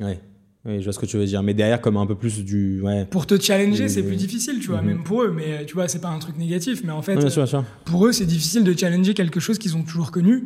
[0.00, 0.20] Ouais.
[0.66, 1.42] Oui, je vois ce que tu veux dire.
[1.42, 2.80] Mais derrière, comme un peu plus du.
[2.82, 3.06] Ouais.
[3.06, 4.86] Pour te challenger, c'est plus difficile, tu vois, mhm.
[4.86, 5.32] même pour eux.
[5.34, 6.82] Mais tu vois, c'est pas un truc négatif.
[6.84, 7.64] Mais en fait, bien sûr, bien sûr.
[7.84, 10.44] pour eux, c'est difficile de challenger quelque chose qu'ils ont toujours connu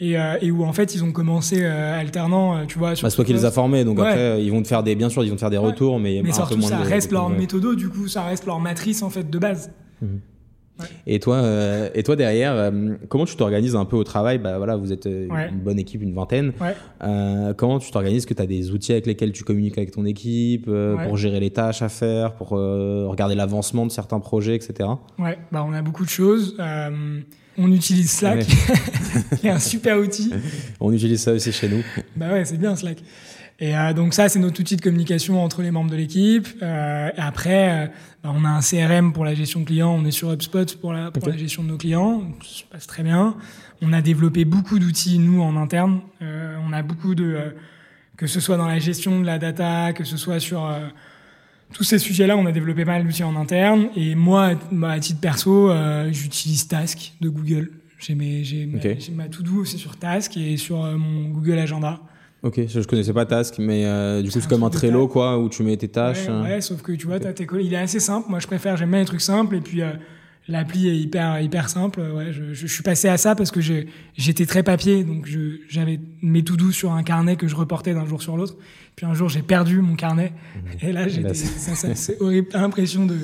[0.00, 2.94] et, euh, et, où en fait ils ont commencé euh, alternant, euh, tu vois.
[2.94, 4.94] Sur bah, c'est toi qui les a formés, donc après ils vont te faire des,
[4.94, 6.78] bien sûr, ils vont te faire des retours, mais, mais un surtout peu moins ça
[6.78, 9.70] de, reste leur méthodo, du coup, ça reste leur matrice en fait de base.
[10.02, 10.20] Mhm.
[11.06, 11.42] Et toi,
[11.94, 12.72] et toi derrière,
[13.10, 14.38] comment tu t'organises un peu au travail?
[14.38, 16.54] Bah voilà, vous êtes une bonne équipe, une vingtaine.
[17.58, 18.24] comment tu t'organises?
[18.24, 20.70] Que tu as des outils avec lesquels tu communiques avec ton équipe
[21.04, 24.88] pour gérer les tâches à faire, pour regarder l'avancement de certains projets, etc.
[25.18, 26.56] Ouais, bah on a beaucoup de choses.
[27.58, 28.46] On utilise Slack,
[29.40, 30.32] qui est un super outil.
[30.80, 31.82] On utilise ça aussi chez nous.
[32.16, 32.98] Bah ouais, c'est bien Slack.
[33.60, 36.48] Et euh, donc ça, c'est notre outil de communication entre les membres de l'équipe.
[36.62, 37.86] Euh, après, euh,
[38.24, 39.94] bah, on a un CRM pour la gestion de clients.
[39.94, 42.22] On est sur HubSpot pour la, pour la gestion de nos clients.
[42.42, 43.36] Ça se passe très bien.
[43.82, 46.00] On a développé beaucoup d'outils, nous, en interne.
[46.20, 47.54] On a beaucoup de...
[48.16, 50.70] que ce soit dans la gestion de la data, que ce soit sur
[51.72, 53.88] tous ces sujets-là, on a développé pas mal d'outils en interne.
[53.96, 54.54] Et moi,
[54.84, 57.70] à titre perso, euh, j'utilise Task de Google.
[57.98, 58.66] J'ai j'ai
[59.14, 62.00] ma, to-do, c'est sur Task et sur euh, mon Google Agenda.
[62.42, 65.50] Ok, je, connaissais pas Task, mais euh, du coup c'est comme un Trello quoi, où
[65.50, 66.26] tu mets tes tâches.
[66.26, 68.30] Ouais, ouais sauf que tu vois, tes il est assez simple.
[68.30, 69.82] Moi, je préfère, j'aime bien les trucs simples et puis
[70.48, 72.00] l'appli est hyper hyper simple.
[72.00, 73.60] Ouais, je, je, suis passé à ça parce que
[74.16, 75.28] j'étais très papier, donc
[75.68, 78.56] j'avais mes to-do sur un carnet que je reportais d'un jour sur l'autre.
[79.00, 80.30] Puis un jour, j'ai perdu mon carnet.
[80.54, 80.88] Mhm.
[80.90, 82.48] Et là, j'étais, c'est horrible.
[82.50, 83.16] T'as l'impression de,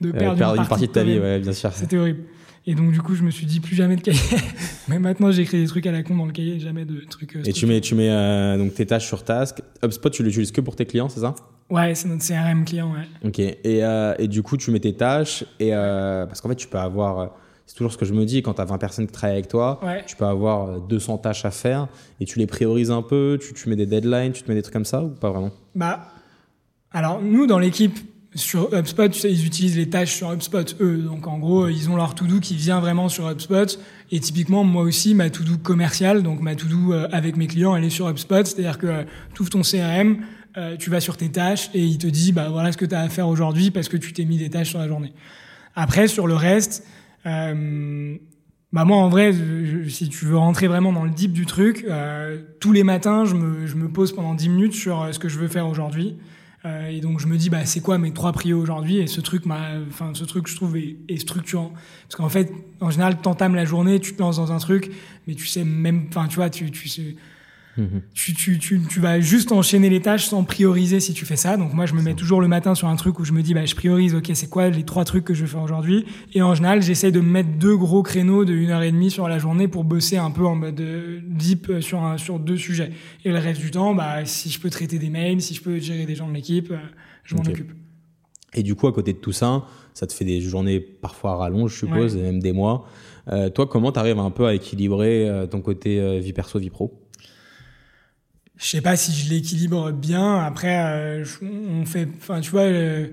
[0.00, 1.70] de perdre, une, partie de ta vie, ouais, bien sûr.
[1.70, 2.20] C'était horrible.
[2.66, 4.18] Et donc, du coup, je me suis dit plus jamais de cahier.
[4.88, 7.36] Mais maintenant, j'écris des trucs à la con dans le cahier, jamais de trucs.
[7.36, 9.60] Euh, et tu mets, tu mets euh, donc tes tâches sur Task.
[9.84, 11.34] HubSpot, tu l'utilises que pour tes clients, c'est ça?
[11.68, 13.06] Ouais, c'est notre CRM client, ouais.
[13.22, 13.38] Ok.
[13.38, 15.44] Et, euh, et du coup, tu mets tes tâches.
[15.60, 17.36] Et, parce qu'en fait, tu peux avoir
[17.68, 19.48] c'est toujours ce que je me dis quand tu as 20 personnes qui travaillent avec
[19.48, 21.86] toi, tu peux avoir 200 euh, tâches à faire
[22.18, 24.62] et tu les priorises un peu, tu, tu mets des deadlines, tu te mets des
[24.62, 25.50] trucs comme ça ou pas vraiment?
[25.74, 26.08] Bah,
[26.92, 27.94] alors nous dans l'équipe
[28.34, 31.90] sur HubSpot, tu sais, ils utilisent les tâches sur HubSpot eux, donc en gros ils
[31.90, 33.78] ont leur to-do qui vient vraiment sur HubSpot.
[34.10, 37.84] Et typiquement moi aussi ma to-do commerciale, donc ma to-do euh, avec mes clients, elle
[37.84, 39.02] est sur HubSpot, c'est-à-dire que euh,
[39.34, 40.24] tu ouvres ton CRM,
[40.80, 43.00] tu vas sur tes tâches et il te dit bah voilà ce que tu as
[43.00, 45.12] à faire aujourd'hui parce que tu t'es mis des tâches sur la journée.
[45.76, 46.82] Après sur le reste
[47.26, 48.18] euh,
[48.72, 49.32] bah moi en vrai,
[49.88, 53.34] si tu veux rentrer vraiment dans le deep du truc, euh, tous les matins je
[53.34, 56.16] me, je me, pose pendant 10 minutes sur euh, ce que je veux faire aujourd'hui.
[56.66, 58.98] Euh, et donc je me dis bah c'est quoi mes trois prios aujourd'hui?
[58.98, 62.90] Et ce truc enfin ce truc je trouve est, est structurant parce qu'en fait en
[62.90, 64.90] général t'entames la journée tu te lances dans un truc
[65.26, 67.14] mais tu sais même enfin tu vois tu tu sais
[67.78, 68.02] Mhm.
[68.12, 71.56] Tu, tu, tu, tu, vas juste enchaîner les tâches sans prioriser si tu fais ça.
[71.56, 73.54] Donc moi, je me mets toujours le matin sur un truc où je me dis,
[73.54, 76.04] bah, je priorise, ok, c'est quoi les trois trucs que je faire aujourd'hui?
[76.34, 79.12] Et en général, j'essaye de me mettre deux gros créneaux de une heure et demie
[79.12, 82.40] sur la journée pour bosser un peu en mode euh, deep euh, sur, un, sur
[82.40, 82.90] deux sujets.
[83.24, 85.78] Et le reste du temps, bah, si je peux traiter des mails, si je peux
[85.78, 86.78] gérer des gens de l'équipe, euh,
[87.22, 87.70] je m'en occupe.
[88.54, 91.74] Et du coup, à côté de tout ça, ça te fait des journées parfois rallonges,
[91.74, 92.86] je suppose, et même des mois.
[93.28, 97.07] Euh, toi, comment tu arrives un peu à équilibrer ton côté vie perso, vie pro?
[98.58, 100.38] Je sais pas si je l'équilibre bien.
[100.40, 103.06] Après, euh, on fait, enfin, tu vois, euh,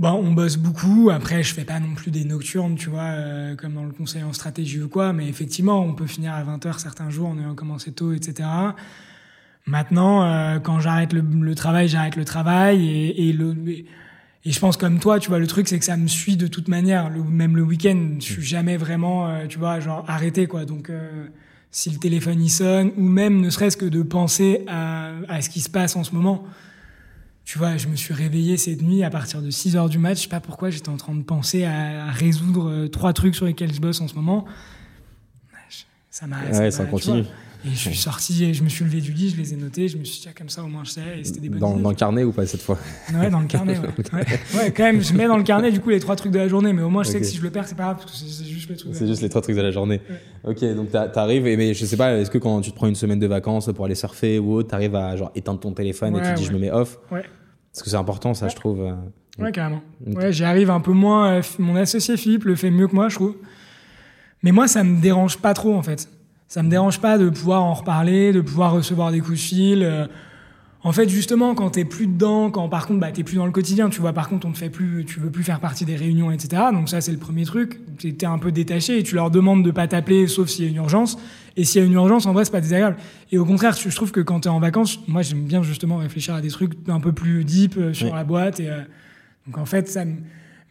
[0.00, 1.10] bon, on bosse beaucoup.
[1.12, 4.24] Après, je fais pas non plus des nocturnes, tu vois, euh, comme dans le conseil
[4.24, 5.12] en stratégie ou quoi.
[5.12, 8.48] Mais effectivement, on peut finir à 20 heures certains jours, on ayant commencé tôt, etc.
[9.66, 13.54] Maintenant, quand j'arrête le, travail, j'arrête le travail et, et le
[14.46, 16.46] et je pense comme toi, tu vois, le truc c'est que ça me suit de
[16.46, 17.08] toute manière.
[17.08, 20.66] Le, même le week-end, je suis jamais vraiment, tu vois, genre arrêté quoi.
[20.66, 20.90] Donc
[21.74, 25.50] si le téléphone y sonne, ou même ne serait-ce que de penser à, à, ce
[25.50, 26.44] qui se passe en ce moment.
[27.44, 30.18] tu vois, je me suis réveillé cette nuit à partir de 6 heures du match.
[30.18, 33.44] Je sais pas pourquoi, j'étais en train de penser à, résoudre euh, trois trucs sur
[33.44, 34.44] lesquels je bosse en ce moment.
[36.10, 36.44] Ça m'a.
[36.44, 37.24] Ouais, ça, continue.
[37.66, 39.88] Et je suis sorti et je me suis levé du lit, je les ai notés,
[39.88, 41.60] je me suis dit, ah, comme ça, au moins je sais, et c'était des bonnes
[41.60, 42.78] dans, dans, le carnet ou pas cette fois?
[43.14, 43.78] Ouais, dans le carnet,
[44.12, 44.24] ouais.
[44.54, 44.70] ouais.
[44.70, 46.72] quand même, je mets dans le carnet du coup les trois trucs de la journée,
[46.72, 48.18] mais au moins je sais que si je le perds, c'est pas grave, parce que
[48.18, 48.94] c'est juste les trucs.
[48.94, 50.00] C'est juste les trois trucs de la journée.
[50.44, 53.18] Ok, donc t'arrives, mais je sais pas, est-ce que quand tu te prends une semaine
[53.18, 56.28] de vacances pour aller surfer ou autre, t'arrives à genre éteindre ton téléphone et tu
[56.28, 56.98] te dis, je me mets off?
[57.10, 57.24] Ouais.
[57.74, 58.82] Parce que c'est important, ça, je trouve.
[58.82, 59.82] Euh, ouais, carrément.
[60.06, 61.32] Ouais, j'y arrive un peu moins.
[61.32, 63.34] Euh, mon associé Philippe le fait mieux que moi, je trouve.
[64.44, 66.08] Mais moi, ça me dérange pas trop, en fait.
[66.48, 69.82] Ça me dérange pas de pouvoir en reparler, de pouvoir recevoir des coups de fil.
[69.82, 70.06] Euh.
[70.82, 73.52] En fait, justement, quand t'es plus dedans, quand par contre, bah, t'es plus dans le
[73.52, 75.96] quotidien, tu vois, par contre, on te fait plus, tu veux plus faire partie des
[75.96, 76.64] réunions, etc.
[76.72, 77.80] Donc ça, c'est le premier truc.
[77.98, 80.70] T'es un peu détaché et tu leur demandes de pas t'appeler, sauf s'il y a
[80.70, 81.16] une urgence.
[81.56, 82.96] Et s'il y a une urgence, en vrai, c'est pas désagréable.
[83.32, 86.34] Et au contraire, je trouve que quand t'es en vacances, moi, j'aime bien justement réfléchir
[86.34, 88.60] à des trucs un peu plus deep euh, sur la boîte.
[88.60, 88.82] Et, euh,
[89.46, 90.16] donc en fait, ça me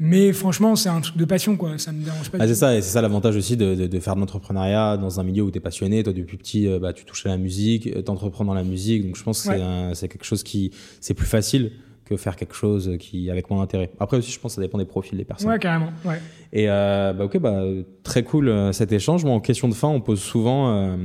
[0.05, 1.77] mais franchement, c'est un truc de passion, quoi.
[1.77, 2.37] Ça me dérange pas.
[2.41, 5.21] Ah, c'est ça, et c'est ça l'avantage aussi de, de, de, faire de l'entrepreneuriat dans
[5.21, 6.03] un milieu où tu es passionné.
[6.03, 9.05] Toi, depuis petit, euh, bah, tu touches à la musique, euh, t'entreprends dans la musique.
[9.05, 11.71] Donc, je pense que c'est quelque chose qui, c'est plus facile
[12.03, 13.91] que faire quelque chose qui avec moins d'intérêt.
[13.97, 15.47] Après aussi, je pense que ça dépend des profils des personnes.
[15.47, 15.93] Ouais, carrément.
[16.03, 16.19] Ouais.
[16.51, 17.63] Et euh, bah, ok, bah,
[18.03, 19.23] très cool cet échange.
[19.23, 20.97] Moi, en question de fin, on pose souvent euh,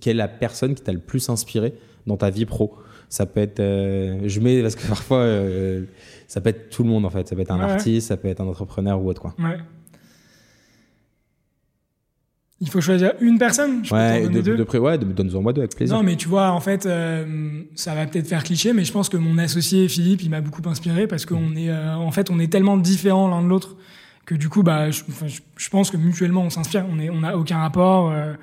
[0.00, 1.74] quelle est la personne qui t'a le plus inspiré
[2.08, 2.74] dans ta vie pro?
[3.08, 5.24] Ça peut être, je mets parce que parfois
[6.30, 7.26] ça peut être tout le monde en fait.
[7.26, 9.34] Ça peut être un artiste, ça peut être un entrepreneur ou autre quoi.
[9.40, 9.58] Ouais.
[12.60, 14.56] Il faut choisir une personne je Ouais, de, deux.
[14.56, 15.96] De, ouais, donne-en moi deux avec plaisir.
[15.96, 19.08] Non, mais tu vois, en fait, euh, ça va peut-être faire cliché, mais je pense
[19.08, 22.38] que mon associé Philippe, il m'a beaucoup inspiré parce qu'on est, euh, en fait, on
[22.38, 23.76] est tellement différents l'un de l'autre
[24.24, 25.02] que du coup, bah, je,
[25.56, 26.84] je, pense que mutuellement, on s'inspire.
[26.92, 28.10] On est, on n'a aucun rapport.
[28.10, 28.34] Euh,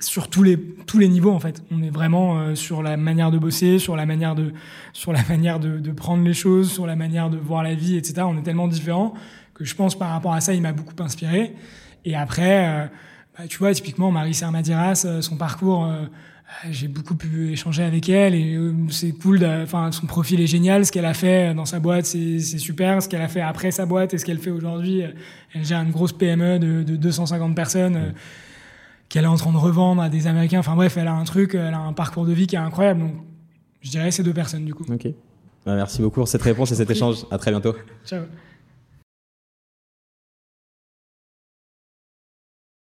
[0.00, 1.62] sur tous les tous les niveaux en fait.
[1.70, 4.52] On est vraiment euh, sur la manière de bosser, sur la manière de
[4.92, 7.96] sur la manière de, de, prendre les choses, sur la manière de voir la vie,
[7.96, 8.22] etc.
[8.28, 9.14] On est tellement différents
[9.54, 11.54] que je pense par rapport à ça, il m'a beaucoup inspiré.
[12.04, 12.86] Et après, euh,
[13.36, 15.92] bah, tu vois, typiquement Marie Sermadiras, euh, son parcours,
[16.70, 19.44] j'ai beaucoup pu échanger avec elle et c'est cool.
[19.44, 20.86] Enfin, son profil est génial.
[20.86, 23.02] Ce qu'elle a fait dans sa boîte, c'est super.
[23.02, 25.02] Ce qu'elle a fait après sa boîte et ce qu'elle fait aujourd'hui,
[25.52, 28.14] elle gère une grosse PME de, de 250 personnes
[29.08, 30.58] qu'elle est en train de revendre à des Américains.
[30.58, 33.00] Enfin bref, elle a un truc, elle a un parcours de vie qui est incroyable.
[33.00, 33.12] Donc,
[33.80, 34.84] je dirais ces deux personnes du coup.
[34.92, 35.08] Ok.
[35.64, 37.26] Bah, merci beaucoup pour cette réponse et cet échange.
[37.30, 37.74] À très bientôt.
[38.04, 38.22] Ciao.